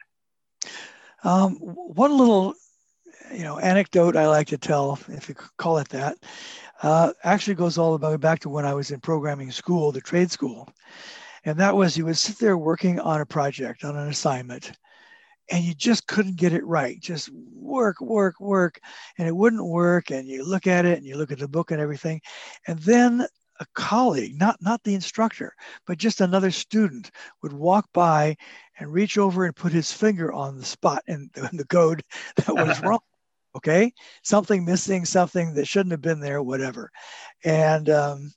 Um, 1.24 1.56
one 1.56 2.18
little 2.18 2.54
you 3.32 3.44
know 3.44 3.60
anecdote 3.60 4.16
I 4.16 4.28
like 4.28 4.48
to 4.48 4.58
tell, 4.58 5.00
if 5.10 5.30
you 5.30 5.36
call 5.58 5.78
it 5.78 5.90
that, 5.90 6.18
uh, 6.84 7.14
actually 7.24 7.56
goes 7.56 7.78
all 7.78 7.98
the 7.98 8.10
way 8.10 8.18
back 8.18 8.40
to 8.40 8.50
when 8.50 8.66
I 8.66 8.74
was 8.74 8.92
in 8.92 9.00
programming 9.00 9.52
school, 9.52 9.92
the 9.92 10.02
trade 10.02 10.32
school, 10.32 10.70
and 11.46 11.60
that 11.60 11.76
was 11.76 11.98
you 11.98 12.06
would 12.06 12.18
sit 12.18 12.40
there 12.40 12.58
working 12.58 13.00
on 13.00 13.22
a 13.22 13.26
project, 13.26 13.84
on 13.84 13.96
an 13.96 14.10
assignment, 14.10 14.72
and 15.52 15.64
you 15.64 15.74
just 15.74 16.08
couldn't 16.08 16.38
get 16.38 16.54
it 16.54 16.66
right. 16.66 17.00
Just 17.00 17.30
work, 17.54 18.02
work, 18.02 18.40
work, 18.40 18.80
and 19.18 19.28
it 19.28 19.36
wouldn't 19.36 19.66
work. 19.66 20.12
And 20.12 20.28
you 20.28 20.44
look 20.44 20.68
at 20.68 20.86
it, 20.86 20.98
and 20.98 21.06
you 21.06 21.18
look 21.18 21.32
at 21.32 21.40
the 21.40 21.48
book 21.48 21.72
and 21.72 21.80
everything, 21.80 22.22
and 22.68 22.80
then 22.80 23.28
a 23.60 23.66
colleague, 23.76 24.40
not 24.40 24.58
not 24.60 24.84
the 24.84 24.96
instructor, 24.96 25.54
but 25.86 26.00
just 26.00 26.20
another 26.20 26.52
student, 26.52 27.12
would 27.44 27.54
walk 27.54 27.88
by 27.94 28.36
and 28.82 28.92
reach 28.92 29.18
over 29.18 29.46
and 29.46 29.56
put 29.56 29.72
his 29.72 29.92
finger 29.92 30.34
on 30.34 30.58
the 30.58 30.66
spot 30.66 31.04
in 31.08 31.30
the, 31.34 31.48
in 31.52 31.58
the 31.58 31.66
code 31.66 32.04
that 32.36 32.54
was 32.54 32.82
wrong 32.84 33.00
okay? 33.56 33.94
Something 34.24 34.64
missing 34.64 35.06
something 35.06 35.54
that 35.56 35.68
shouldn't 35.68 35.92
have 35.92 36.02
been 36.02 36.20
there 36.20 36.42
whatever. 36.42 36.90
And 37.44 37.90
um, 37.90 38.32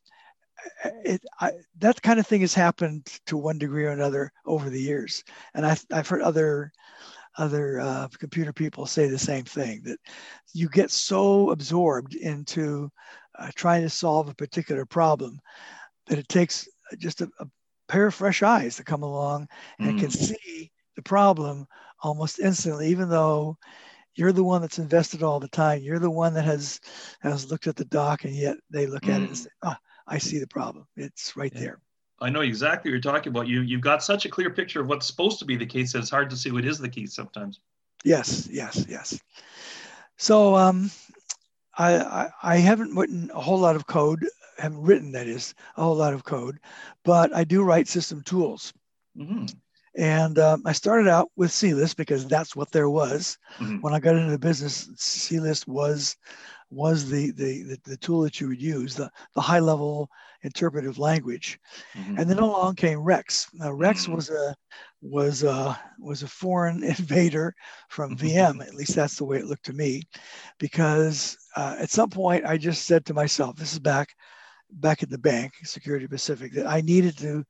it, 1.05 1.23
I, 1.41 1.53
that 1.79 2.03
kind 2.03 2.19
of 2.19 2.27
thing 2.27 2.41
has 2.41 2.55
happened 2.55 3.07
to 3.27 3.37
one 3.37 3.59
degree 3.59 3.85
or 3.85 3.91
another 3.91 4.33
over 4.45 4.71
the 4.71 4.81
years. 4.81 5.23
And 5.55 5.65
I've, 5.65 5.85
I've 5.93 6.09
heard 6.09 6.23
other 6.23 6.73
other 7.37 7.81
uh, 7.81 8.07
computer 8.17 8.53
people 8.53 8.87
say 8.87 9.09
the 9.09 9.19
same 9.19 9.45
thing 9.45 9.83
that 9.85 9.99
you 10.53 10.69
get 10.69 10.89
so 10.89 11.51
absorbed 11.51 12.15
into 12.15 12.89
uh, 13.37 13.51
trying 13.57 13.83
to 13.83 13.91
solve 13.91 14.29
a 14.29 14.35
particular 14.35 14.87
problem 14.87 15.41
that 16.07 16.19
it 16.19 16.29
takes 16.29 16.69
just 16.99 17.23
a, 17.23 17.29
a 17.41 17.47
pair 17.95 18.07
of 18.07 18.15
fresh 18.15 18.43
eyes 18.43 18.77
to 18.77 18.85
come 18.85 19.03
along 19.03 19.49
and 19.79 19.97
mm. 19.97 20.01
can 20.01 20.11
see 20.11 20.71
the 20.97 21.03
problem 21.03 21.67
almost 22.03 22.39
instantly 22.39 22.89
even 22.89 23.09
though 23.09 23.57
you're 24.15 24.33
the 24.33 24.45
one 24.45 24.61
that's 24.61 24.79
invested 24.79 25.23
all 25.23 25.41
the 25.41 25.49
time. 25.49 25.83
You're 25.83 25.99
the 25.99 26.11
one 26.11 26.35
that 26.35 26.45
has 26.45 26.81
has 27.21 27.51
looked 27.51 27.67
at 27.67 27.77
the 27.77 27.85
doc, 27.85 28.25
and 28.25 28.35
yet 28.35 28.57
they 28.71 28.87
look 28.87 29.05
at 29.05 29.21
it 29.21 29.29
and 29.29 29.29
mm. 29.31 29.37
say, 29.37 29.51
"Ah, 29.63 29.79
I 30.07 30.19
see 30.19 30.39
the 30.39 30.47
problem. 30.47 30.87
It's 30.97 31.37
right 31.37 31.53
yeah. 31.55 31.61
there." 31.61 31.81
I 32.21 32.31
know 32.31 32.43
exactly 32.43 32.91
what 32.91 32.93
you're 32.93 33.13
talking 33.13 33.31
about. 33.31 33.49
You 33.49 33.63
you've 33.63 33.81
got 33.81 34.05
such 34.05 34.25
a 34.25 34.29
clear 34.29 34.51
picture 34.51 34.81
of 34.81 34.87
what's 34.87 35.07
supposed 35.07 35.41
to 35.41 35.45
be 35.45 35.57
the 35.57 35.67
case 35.67 35.93
that 35.93 35.99
it's 35.99 36.11
hard 36.11 36.31
to 36.31 36.37
see 36.37 36.53
what 36.53 36.65
is 36.65 36.79
the 36.79 36.89
case 36.89 37.15
sometimes. 37.15 37.61
Yes, 38.05 38.49
yes, 38.51 38.87
yes. 38.89 39.19
So 40.17 40.55
um, 40.55 40.91
I, 41.77 41.97
I, 41.97 42.31
I 42.43 42.57
haven't 42.59 42.95
written 42.95 43.31
a 43.35 43.41
whole 43.41 43.59
lot 43.59 43.77
of 43.77 43.87
code. 43.87 44.25
Haven't 44.59 44.83
written 44.83 45.13
that 45.13 45.27
is 45.27 45.55
a 45.77 45.83
whole 45.83 45.97
lot 45.97 46.15
of 46.15 46.25
code, 46.25 46.61
but 47.05 47.35
I 47.35 47.45
do 47.45 47.63
write 47.63 47.89
system 47.89 48.23
tools. 48.23 48.73
Mm-hmm. 49.17 49.47
And 49.97 50.39
um, 50.41 50.63
I 50.67 50.73
started 50.73 51.09
out 51.09 51.31
with 51.37 51.53
CLIST 51.53 51.97
because 51.97 52.27
that's 52.27 52.57
what 52.57 52.71
there 52.73 52.91
was. 52.91 53.39
Mm-hmm. 53.59 53.81
When 53.81 53.95
I 53.95 54.01
got 54.01 54.17
into 54.17 54.33
the 54.33 54.39
business, 54.39 54.87
CLIST 55.29 55.69
was 55.69 56.17
was 56.71 57.09
the, 57.09 57.31
the, 57.33 57.63
the, 57.63 57.79
the, 57.85 57.97
tool 57.99 58.23
that 58.23 58.41
you 58.41 58.49
would 58.49 58.61
use, 58.61 58.97
the, 58.97 59.09
the 59.35 59.41
high 59.41 59.61
level 59.61 60.11
interpretive 60.43 60.99
language. 60.99 61.61
Mm-hmm. 61.95 62.19
And 62.19 62.29
then 62.29 62.39
along 62.39 62.75
came 62.75 62.99
REXX. 62.99 63.49
Now 63.55 63.71
REXX 63.71 63.95
mm-hmm. 63.95 64.15
was 64.15 64.31
a 64.31 64.57
was 65.01 65.43
a 65.43 65.79
was 65.99 66.23
a 66.23 66.29
foreign 66.29 66.83
invader 66.85 67.55
from 67.89 68.17
VM. 68.17 68.61
At 68.61 68.75
least 68.75 68.95
that's 68.95 69.17
the 69.17 69.25
way 69.25 69.39
it 69.39 69.47
looked 69.47 69.67
to 69.67 69.73
me, 69.73 70.03
because 70.59 71.37
uh, 71.57 71.77
at 71.79 71.91
some 71.91 72.11
point 72.11 72.45
I 72.47 72.57
just 72.57 72.87
said 72.87 73.05
to 73.07 73.15
myself, 73.15 73.57
"This 73.57 73.73
is 73.73 73.79
back 73.79 74.15
back 74.81 75.03
at 75.03 75.11
the 75.11 75.19
bank, 75.19 75.53
Security 75.65 76.07
Pacific, 76.07 76.53
that 76.53 76.67
I 76.67 76.81
needed 76.81 77.19
to 77.19 77.45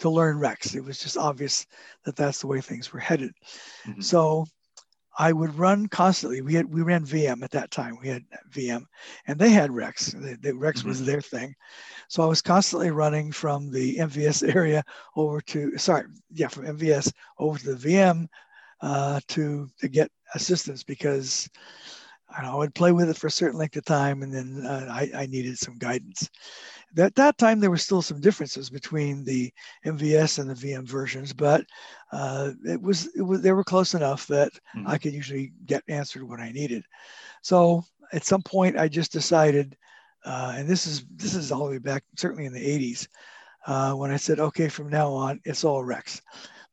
to 0.00 0.10
learn 0.10 0.38
REXX. 0.38 0.74
It 0.74 0.84
was 0.84 0.98
just 0.98 1.16
obvious 1.16 1.64
that 2.04 2.16
that's 2.16 2.40
the 2.40 2.48
way 2.48 2.60
things 2.60 2.92
were 2.92 2.98
headed. 2.98 3.32
Mm-hmm. 3.86 4.00
So 4.00 4.46
I 5.18 5.32
would 5.32 5.56
run 5.58 5.88
constantly. 5.88 6.40
We 6.40 6.54
had 6.54 6.72
we 6.72 6.82
ran 6.82 7.04
VM 7.04 7.42
at 7.42 7.50
that 7.50 7.70
time. 7.70 7.98
We 8.00 8.08
had 8.08 8.24
VM, 8.50 8.84
and 9.26 9.38
they 9.38 9.50
had 9.50 9.70
REXX. 9.70 10.12
The, 10.12 10.36
the 10.40 10.56
REXX 10.56 10.78
mm-hmm. 10.78 10.88
was 10.88 11.04
their 11.04 11.20
thing. 11.20 11.54
So 12.08 12.22
I 12.22 12.26
was 12.26 12.42
constantly 12.42 12.90
running 12.90 13.30
from 13.30 13.70
the 13.70 13.96
MVS 13.96 14.54
area 14.54 14.82
over 15.14 15.40
to 15.40 15.76
sorry, 15.78 16.04
yeah, 16.30 16.48
from 16.48 16.64
MVS 16.64 17.12
over 17.38 17.58
to 17.58 17.74
the 17.74 17.88
VM 17.88 18.26
uh, 18.80 19.20
to 19.28 19.68
to 19.80 19.88
get 19.88 20.10
assistance 20.34 20.82
because 20.82 21.48
I, 22.36 22.42
know, 22.42 22.52
I 22.52 22.56
would 22.56 22.74
play 22.74 22.92
with 22.92 23.10
it 23.10 23.16
for 23.16 23.26
a 23.26 23.30
certain 23.30 23.58
length 23.58 23.76
of 23.76 23.84
time, 23.84 24.22
and 24.22 24.32
then 24.32 24.66
uh, 24.66 24.86
I, 24.90 25.10
I 25.14 25.26
needed 25.26 25.58
some 25.58 25.78
guidance. 25.78 26.28
At 26.96 27.14
that 27.14 27.38
time, 27.38 27.58
there 27.58 27.70
were 27.70 27.78
still 27.78 28.02
some 28.02 28.20
differences 28.20 28.68
between 28.68 29.24
the 29.24 29.52
MVS 29.86 30.38
and 30.38 30.50
the 30.50 30.54
VM 30.54 30.86
versions, 30.86 31.32
but 31.32 31.64
uh, 32.12 32.50
it, 32.64 32.80
was, 32.80 33.06
it 33.16 33.22
was 33.22 33.40
they 33.40 33.52
were 33.52 33.64
close 33.64 33.94
enough 33.94 34.26
that 34.26 34.52
mm-hmm. 34.76 34.86
I 34.86 34.98
could 34.98 35.14
usually 35.14 35.52
get 35.64 35.82
answered 35.88 36.22
what 36.22 36.40
I 36.40 36.52
needed. 36.52 36.84
So 37.40 37.84
at 38.12 38.24
some 38.24 38.42
point, 38.42 38.78
I 38.78 38.88
just 38.88 39.10
decided 39.10 39.76
uh, 40.24 40.54
and 40.56 40.68
this 40.68 40.86
is 40.86 41.04
this 41.16 41.34
is 41.34 41.50
all 41.50 41.66
the 41.66 41.72
way 41.72 41.78
back 41.78 42.04
certainly 42.16 42.46
in 42.46 42.52
the 42.52 42.60
80s 42.60 43.08
uh, 43.66 43.92
when 43.94 44.10
I 44.10 44.16
said, 44.16 44.40
okay, 44.40 44.68
from 44.68 44.88
now 44.88 45.12
on, 45.12 45.40
it's 45.44 45.64
all 45.64 45.84
REXX. 45.84 46.20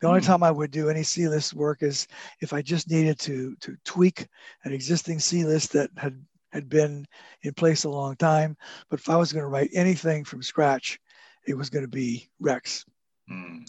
The 0.01 0.07
only 0.07 0.21
mm-hmm. 0.21 0.27
time 0.27 0.43
I 0.43 0.51
would 0.51 0.71
do 0.71 0.89
any 0.89 1.03
CLIST 1.03 1.53
work 1.53 1.83
is 1.83 2.07
if 2.41 2.53
I 2.53 2.61
just 2.61 2.89
needed 2.89 3.19
to 3.19 3.55
to 3.57 3.75
tweak 3.83 4.27
an 4.63 4.71
existing 4.71 5.19
CLIST 5.19 5.73
that 5.73 5.89
had 5.97 6.23
had 6.51 6.69
been 6.69 7.05
in 7.43 7.53
place 7.53 7.83
a 7.83 7.89
long 7.89 8.15
time. 8.15 8.57
But 8.89 8.99
if 8.99 9.09
I 9.09 9.17
was 9.17 9.31
going 9.31 9.43
to 9.43 9.49
write 9.49 9.69
anything 9.73 10.23
from 10.23 10.41
scratch, 10.41 10.99
it 11.47 11.55
was 11.55 11.69
going 11.69 11.83
to 11.83 11.89
be 11.89 12.29
REXX. 12.41 12.85
Mm. 13.29 13.67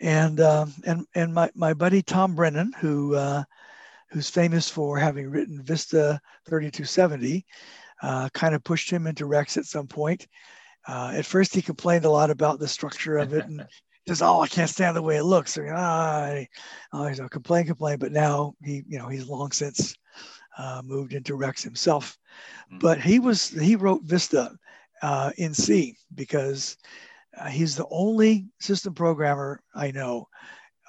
And 0.00 0.40
um, 0.40 0.72
and 0.86 1.06
and 1.14 1.34
my 1.34 1.50
my 1.54 1.74
buddy 1.74 2.02
Tom 2.02 2.34
Brennan, 2.34 2.72
who 2.80 3.16
uh, 3.16 3.42
who's 4.10 4.30
famous 4.30 4.70
for 4.70 4.96
having 4.98 5.28
written 5.28 5.62
Vista 5.62 6.20
3270, 6.46 7.44
uh, 8.02 8.28
kind 8.32 8.54
of 8.54 8.64
pushed 8.64 8.90
him 8.90 9.06
into 9.06 9.26
REXX 9.26 9.56
at 9.58 9.64
some 9.64 9.88
point. 9.88 10.26
Uh, 10.86 11.12
at 11.14 11.26
first, 11.26 11.54
he 11.54 11.60
complained 11.60 12.04
a 12.04 12.10
lot 12.10 12.30
about 12.30 12.58
the 12.58 12.68
structure 12.68 13.18
of 13.18 13.34
it 13.34 13.44
and 13.44 13.66
just, 14.08 14.22
oh, 14.22 14.40
I 14.40 14.48
can't 14.48 14.70
stand 14.70 14.96
the 14.96 15.02
way 15.02 15.16
it 15.16 15.24
looks. 15.24 15.56
Or, 15.56 15.72
ah, 15.74 16.42
oh, 16.92 17.06
he's 17.06 17.20
a 17.20 17.28
complain, 17.28 17.66
complain. 17.66 17.98
But 17.98 18.12
now 18.12 18.54
he, 18.64 18.82
you 18.88 18.98
know, 18.98 19.08
he's 19.08 19.28
long 19.28 19.52
since 19.52 19.94
uh, 20.58 20.82
moved 20.84 21.12
into 21.12 21.36
REXX 21.36 21.62
himself. 21.62 22.18
Mm-hmm. 22.66 22.78
But 22.78 23.00
he 23.00 23.20
was 23.20 23.48
he 23.48 23.76
wrote 23.76 24.02
Vista 24.02 24.56
uh, 25.02 25.30
in 25.36 25.54
C 25.54 25.96
because 26.14 26.76
uh, 27.38 27.48
he's 27.48 27.76
the 27.76 27.86
only 27.90 28.46
system 28.58 28.94
programmer 28.94 29.62
I 29.74 29.90
know 29.92 30.28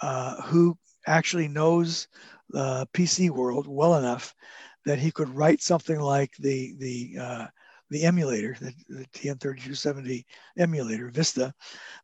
uh, 0.01 0.41
who 0.41 0.77
actually 1.05 1.47
knows 1.47 2.07
the 2.49 2.87
PC 2.93 3.29
world 3.29 3.67
well 3.67 3.95
enough 3.95 4.33
that 4.85 4.97
he 4.97 5.11
could 5.11 5.29
write 5.29 5.61
something 5.61 5.99
like 5.99 6.31
the 6.39 6.73
the 6.79 7.17
uh, 7.21 7.47
the 7.89 8.03
emulator, 8.03 8.55
the, 8.59 8.73
the 8.87 9.05
TN3270 9.13 10.25
emulator, 10.57 11.09
Vista, 11.09 11.53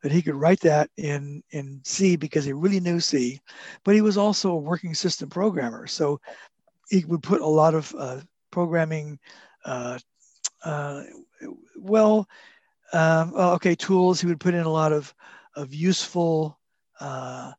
that 0.02 0.12
he 0.12 0.22
could 0.22 0.36
write 0.36 0.60
that 0.62 0.90
in, 0.98 1.44
in 1.52 1.82
C 1.84 2.16
because 2.16 2.46
he 2.46 2.54
really 2.54 2.80
knew 2.80 3.00
C, 3.00 3.40
but 3.84 3.96
he 3.96 4.02
was 4.02 4.18
also 4.18 4.52
a 4.52 4.58
working 4.58 4.94
system 4.94 5.30
programmer. 5.30 5.88
So 5.88 6.20
he 6.90 7.06
would 7.06 7.24
put 7.24 7.42
a 7.42 7.48
lot 7.48 7.76
of 7.76 7.94
uh, 7.98 8.22
programming, 8.52 9.20
uh, 9.66 10.00
uh, 10.64 11.04
well, 11.78 12.28
um, 12.94 13.34
okay, 13.36 13.76
tools. 13.76 14.22
He 14.22 14.28
would 14.28 14.40
put 14.40 14.54
in 14.54 14.66
a 14.66 14.70
lot 14.70 14.94
of, 14.94 15.14
of 15.56 15.74
useful 15.74 16.60
uh, 17.00 17.52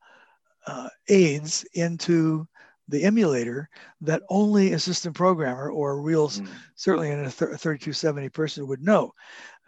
uh, 0.66 0.88
aids 1.08 1.64
into 1.74 2.46
the 2.88 3.02
emulator 3.04 3.68
that 4.00 4.22
only 4.28 4.72
a 4.72 4.78
system 4.78 5.12
programmer 5.12 5.70
or 5.70 5.92
a 5.92 6.00
real, 6.00 6.28
mm. 6.28 6.48
certainly 6.74 7.10
in 7.10 7.20
a, 7.20 7.30
th- 7.30 7.52
a 7.52 7.58
3270 7.58 8.28
person 8.30 8.66
would 8.66 8.82
know. 8.82 9.12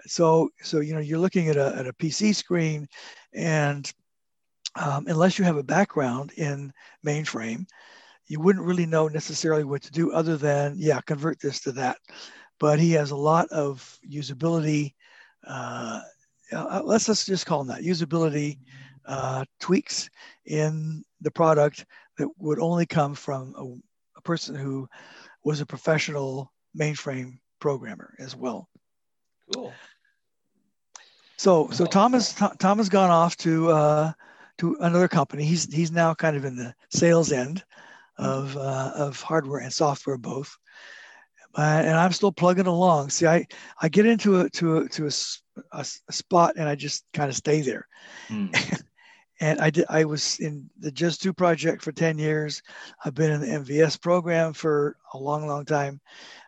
So, 0.07 0.51
so 0.63 0.81
you 0.81 0.95
know, 0.95 1.01
you're 1.01 1.19
looking 1.19 1.49
at 1.49 1.57
a, 1.57 1.75
at 1.77 1.87
a 1.87 1.93
PC 1.93 2.35
screen, 2.35 2.89
and 3.35 3.91
um, 4.77 5.07
unless 5.09 5.39
you 5.39 5.45
have 5.45 5.57
a 5.57 5.63
background 5.63 6.33
in 6.37 6.73
mainframe, 7.05 7.67
you 8.29 8.41
wouldn't 8.41 8.65
really 8.65 8.87
know 8.87 9.09
necessarily 9.09 9.65
what 9.65 9.83
to 9.83 9.91
do 9.91 10.13
other 10.13 10.37
than, 10.37 10.77
yeah, 10.79 11.01
convert 11.01 11.41
this 11.41 11.61
to 11.61 11.73
that. 11.73 11.97
But 12.61 12.79
he 12.79 12.93
has 12.93 13.11
a 13.11 13.17
lot 13.17 13.49
of 13.49 13.99
usability. 14.09 14.95
Uh, 15.47 16.01
uh 16.53 16.83
let's, 16.85 17.09
let's 17.09 17.25
just 17.25 17.47
call 17.47 17.65
them 17.65 17.75
that 17.75 17.85
usability 17.85 18.59
uh, 19.07 19.45
tweaks 19.59 20.11
in 20.45 21.03
the 21.23 21.31
product 21.31 21.87
that 22.19 22.29
would 22.39 22.59
only 22.59 22.87
come 22.87 23.15
from 23.15 23.55
a, 23.57 24.19
a 24.19 24.23
person 24.23 24.55
who 24.55 24.89
was 25.45 25.61
a 25.61 25.67
professional 25.67 26.53
mainframe 26.79 27.39
programmer 27.61 28.15
as 28.19 28.37
well. 28.37 28.69
Cool. 29.55 29.73
So, 31.37 31.71
so 31.71 31.87
Tom 31.87 32.13
has 32.13 32.35
Tom 32.35 32.79
has 32.79 32.89
gone 32.89 33.11
off 33.11 33.37
to 33.39 33.71
uh, 33.71 34.13
to 34.59 34.77
another 34.81 35.09
company. 35.09 35.45
He's 35.45 35.73
he's 35.73 35.93
now 35.93 36.13
kind 36.13 36.37
of 36.37 36.45
in 36.45 36.57
the 36.57 36.75
sales 36.91 37.33
end 37.33 37.65
of 38.19 38.57
uh, 38.57 38.93
of 38.97 39.21
hardware 39.23 39.61
and 39.61 39.73
software 39.73 40.19
both. 40.19 40.57
Uh, 41.57 41.83
and 41.85 41.97
I'm 41.97 42.13
still 42.13 42.33
plugging 42.33 42.67
along. 42.67 43.11
See, 43.11 43.27
I 43.27 43.47
I 43.81 43.89
get 43.89 44.05
into 44.05 44.41
a 44.41 44.51
to 44.51 44.79
a 44.79 44.89
to 44.89 45.07
a, 45.07 45.11
a, 45.73 45.87
a 46.09 46.13
spot 46.13 46.55
and 46.57 46.69
I 46.69 46.75
just 46.75 47.05
kind 47.15 47.29
of 47.29 47.37
stay 47.37 47.61
there. 47.61 47.87
Mm. 48.29 48.83
and 49.41 49.61
I 49.61 49.71
did. 49.71 49.87
I 49.89 50.05
was 50.05 50.39
in 50.41 50.69
the 50.79 50.91
JES 50.91 51.19
2 51.19 51.33
project 51.33 51.83
for 51.83 51.93
ten 51.93 52.19
years. 52.19 52.63
I've 53.05 53.15
been 53.15 53.31
in 53.31 53.41
the 53.41 53.47
MVS 53.47 54.01
program 54.01 54.53
for 54.53 54.97
a 55.15 55.19
long, 55.19 55.47
long 55.47 55.65
time. 55.65 56.01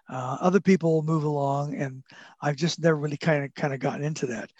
Uh, 0.08 0.36
other 0.40 0.60
people 0.60 1.02
move 1.02 1.22
along, 1.22 1.76
and 1.76 2.02
I've 2.40 2.56
just 2.56 2.80
never 2.80 2.96
really 2.96 3.16
kind 3.16 3.44
of 3.44 3.54
kind 3.54 3.72
of 3.72 3.78
gotten 3.78 4.04
into 4.04 4.26
that. 4.26 4.50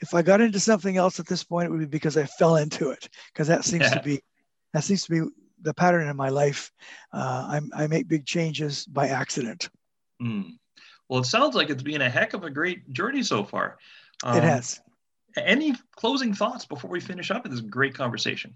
If 0.00 0.14
I 0.14 0.22
got 0.22 0.40
into 0.40 0.58
something 0.58 0.96
else 0.96 1.20
at 1.20 1.26
this 1.26 1.44
point, 1.44 1.66
it 1.66 1.70
would 1.70 1.80
be 1.80 1.86
because 1.86 2.16
I 2.16 2.24
fell 2.24 2.56
into 2.56 2.90
it, 2.90 3.08
because 3.32 3.48
that 3.48 3.64
seems 3.64 3.82
yeah. 3.82 3.94
to 3.94 4.02
be 4.02 4.22
that 4.72 4.84
seems 4.84 5.04
to 5.04 5.10
be 5.10 5.30
the 5.60 5.74
pattern 5.74 6.08
in 6.08 6.16
my 6.16 6.30
life. 6.30 6.70
Uh, 7.12 7.60
i 7.74 7.86
make 7.86 8.08
big 8.08 8.24
changes 8.24 8.86
by 8.86 9.08
accident. 9.08 9.68
Mm. 10.22 10.52
Well, 11.08 11.20
it 11.20 11.26
sounds 11.26 11.54
like 11.54 11.70
it's 11.70 11.82
been 11.82 12.02
a 12.02 12.08
heck 12.08 12.32
of 12.32 12.44
a 12.44 12.50
great 12.50 12.90
journey 12.92 13.22
so 13.22 13.44
far. 13.44 13.78
Um, 14.22 14.38
it 14.38 14.42
has. 14.42 14.80
Any 15.36 15.74
closing 15.96 16.34
thoughts 16.34 16.64
before 16.64 16.90
we 16.90 17.00
finish 17.00 17.30
up 17.30 17.44
this 17.44 17.60
great 17.60 17.94
conversation? 17.94 18.54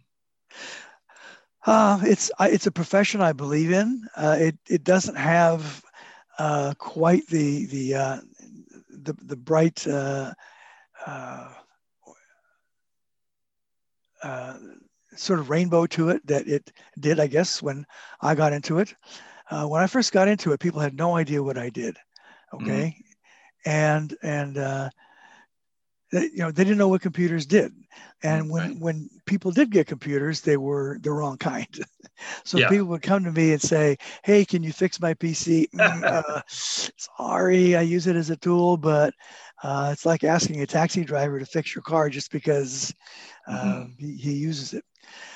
Uh, 1.67 2.01
it's 2.03 2.31
it's 2.41 2.67
a 2.67 2.73
profession 2.73 3.21
I 3.21 3.33
believe 3.33 3.73
in. 3.73 4.07
Uh, 4.17 4.37
it 4.39 4.59
it 4.69 4.85
doesn't 4.85 5.17
have 5.17 5.83
uh, 6.39 6.75
quite 6.79 7.27
the 7.27 7.67
the 7.67 7.95
uh, 7.95 8.21
the, 8.91 9.13
the 9.23 9.37
bright 9.37 9.87
uh, 9.87 10.33
uh, 14.23 14.59
sort 15.17 15.41
of 15.41 15.51
rainbow 15.51 15.87
to 15.87 16.11
it 16.11 16.27
that 16.27 16.47
it 16.47 16.73
did, 16.99 17.21
I 17.21 17.27
guess, 17.27 17.63
when 17.63 17.87
I 18.21 18.35
got 18.35 18.53
into 18.53 18.79
it. 18.79 18.95
Uh, 19.51 19.67
when 19.67 19.83
I 19.83 19.87
first 19.87 20.13
got 20.13 20.29
into 20.29 20.53
it, 20.53 20.61
people 20.61 20.81
had 20.81 20.95
no 20.95 21.17
idea 21.17 21.43
what 21.43 21.59
I 21.59 21.71
did. 21.71 21.97
Okay. 22.53 22.97
Mm. 22.97 23.05
And, 23.65 24.17
and, 24.23 24.59
uh, 24.59 24.91
you 26.13 26.39
know, 26.39 26.51
they 26.51 26.65
didn't 26.65 26.79
know 26.79 26.89
what 26.89 27.03
computers 27.03 27.47
did. 27.47 27.73
And 28.23 28.51
when, 28.51 28.69
right. 28.71 28.79
when 28.79 29.11
people 29.27 29.51
did 29.51 29.71
get 29.71 29.87
computers, 29.87 30.41
they 30.41 30.57
were 30.57 30.99
the 31.03 31.11
wrong 31.11 31.37
kind. 31.37 31.69
so 32.45 32.59
yeah. 32.59 32.69
people 32.69 32.87
would 32.87 33.03
come 33.03 33.25
to 33.25 33.33
me 33.33 33.53
and 33.53 33.63
say, 33.63 33.97
Hey, 34.25 34.45
can 34.45 34.63
you 34.63 34.73
fix 34.73 35.01
my 35.01 35.15
PC? 35.15 35.71
Mm, 35.71 36.05
uh, 36.05 36.43
sorry, 36.49 37.77
I 37.77 37.83
use 37.83 38.07
it 38.07 38.17
as 38.17 38.31
a 38.31 38.37
tool, 38.37 38.77
but 38.77 39.15
uh, 39.63 39.91
it's 39.93 40.07
like 40.07 40.25
asking 40.25 40.61
a 40.61 40.67
taxi 40.67 41.05
driver 41.05 41.39
to 41.39 41.47
fix 41.47 41.75
your 41.75 41.83
car 41.83 42.09
just 42.09 42.33
because 42.33 42.93
mm-hmm. 43.49 43.69
Um, 43.69 43.97
he, 43.99 44.15
he, 44.15 44.33
uses 44.33 44.75
it. 44.75 44.85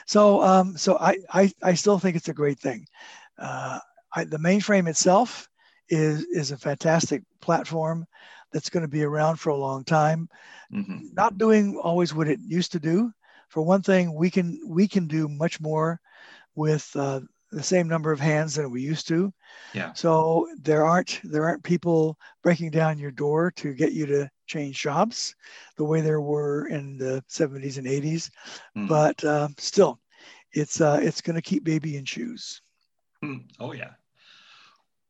So, 0.06 0.42
um, 0.42 0.76
so 0.76 0.98
I, 0.98 1.16
I, 1.32 1.52
I, 1.62 1.74
still 1.74 1.98
think 1.98 2.14
it's 2.14 2.28
a 2.28 2.34
great 2.34 2.58
thing. 2.58 2.86
Uh, 3.38 3.78
I, 4.14 4.24
the 4.24 4.36
mainframe 4.36 4.86
itself 4.86 5.48
is, 5.88 6.24
is 6.24 6.50
a 6.50 6.58
fantastic 6.58 7.22
platform 7.40 8.06
that's 8.52 8.70
going 8.70 8.82
to 8.82 8.88
be 8.88 9.02
around 9.02 9.36
for 9.36 9.50
a 9.50 9.56
long 9.56 9.84
time. 9.84 10.28
Mm-hmm. 10.72 11.08
Not 11.12 11.38
doing 11.38 11.76
always 11.76 12.14
what 12.14 12.28
it 12.28 12.40
used 12.46 12.72
to 12.72 12.80
do. 12.80 13.12
For 13.48 13.62
one 13.62 13.82
thing, 13.82 14.14
we 14.14 14.30
can 14.30 14.60
we 14.66 14.88
can 14.88 15.06
do 15.06 15.28
much 15.28 15.60
more 15.60 16.00
with 16.54 16.90
uh, 16.96 17.20
the 17.50 17.62
same 17.62 17.86
number 17.86 18.10
of 18.10 18.18
hands 18.18 18.54
than 18.54 18.70
we 18.70 18.80
used 18.80 19.06
to. 19.08 19.32
Yeah. 19.74 19.92
So 19.92 20.48
there 20.60 20.84
aren't 20.84 21.20
there 21.22 21.46
aren't 21.46 21.62
people 21.62 22.18
breaking 22.42 22.70
down 22.70 22.98
your 22.98 23.10
door 23.10 23.50
to 23.56 23.74
get 23.74 23.92
you 23.92 24.06
to 24.06 24.30
change 24.46 24.80
jobs 24.80 25.34
the 25.76 25.84
way 25.84 26.00
there 26.00 26.20
were 26.20 26.68
in 26.68 26.96
the 26.96 27.22
70s 27.28 27.78
and 27.78 27.86
80s. 27.86 28.30
Mm. 28.76 28.88
But 28.88 29.22
uh, 29.24 29.48
still, 29.58 30.00
it's 30.52 30.80
uh, 30.80 31.00
it's 31.02 31.20
going 31.20 31.36
to 31.36 31.42
keep 31.42 31.64
baby 31.64 31.96
in 31.96 32.04
shoes. 32.04 32.62
Mm. 33.22 33.44
Oh 33.60 33.72
yeah. 33.72 33.90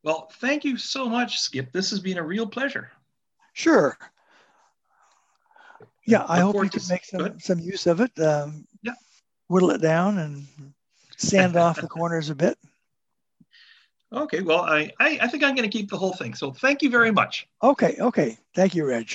Well, 0.02 0.28
thank 0.40 0.64
you 0.64 0.76
so 0.76 1.08
much, 1.08 1.38
Skip. 1.38 1.70
This 1.70 1.90
has 1.90 2.00
been 2.00 2.18
a 2.18 2.22
real 2.24 2.46
pleasure. 2.46 2.90
Sure. 3.52 3.96
Yeah, 6.06 6.24
I 6.28 6.40
hope 6.40 6.56
you 6.56 6.70
can 6.70 6.82
make 6.88 7.04
some, 7.04 7.38
some 7.38 7.58
use 7.60 7.86
of 7.86 8.00
it. 8.00 8.18
Um, 8.18 8.66
yeah. 8.82 8.94
Whittle 9.48 9.70
it 9.70 9.80
down 9.80 10.18
and 10.18 10.46
sand 11.16 11.56
off 11.56 11.80
the 11.80 11.88
corners 11.88 12.30
a 12.30 12.34
bit. 12.34 12.58
Okay, 14.12 14.40
well, 14.42 14.60
I, 14.60 14.90
I, 15.00 15.18
I 15.22 15.28
think 15.28 15.42
I'm 15.42 15.54
going 15.54 15.68
to 15.68 15.72
keep 15.72 15.88
the 15.88 15.96
whole 15.96 16.12
thing. 16.12 16.34
So 16.34 16.52
thank 16.52 16.82
you 16.82 16.90
very 16.90 17.10
much. 17.10 17.48
Okay, 17.62 17.96
okay. 17.98 18.36
Thank 18.54 18.74
you, 18.74 18.84
Reg. 18.84 19.10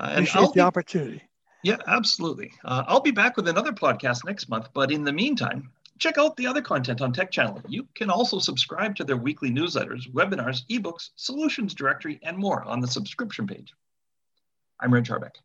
Uh, 0.00 0.04
and 0.04 0.12
Appreciate 0.12 0.40
I'll 0.40 0.48
the 0.48 0.54
be, 0.54 0.60
opportunity. 0.60 1.22
Yeah, 1.62 1.76
absolutely. 1.86 2.52
Uh, 2.64 2.84
I'll 2.86 3.00
be 3.00 3.10
back 3.10 3.36
with 3.36 3.48
another 3.48 3.72
podcast 3.72 4.24
next 4.24 4.48
month. 4.48 4.68
But 4.72 4.90
in 4.90 5.04
the 5.04 5.12
meantime, 5.12 5.70
check 5.98 6.18
out 6.18 6.36
the 6.36 6.46
other 6.46 6.62
content 6.62 7.00
on 7.00 7.12
Tech 7.12 7.30
Channel. 7.30 7.60
You 7.68 7.86
can 7.94 8.10
also 8.10 8.38
subscribe 8.38 8.96
to 8.96 9.04
their 9.04 9.16
weekly 9.16 9.50
newsletters, 9.50 10.10
webinars, 10.12 10.66
ebooks, 10.68 11.10
solutions 11.16 11.74
directory, 11.74 12.18
and 12.22 12.36
more 12.36 12.64
on 12.64 12.80
the 12.80 12.88
subscription 12.88 13.46
page. 13.46 13.72
I'm 14.80 14.92
Reg 14.92 15.04
Harbeck. 15.04 15.36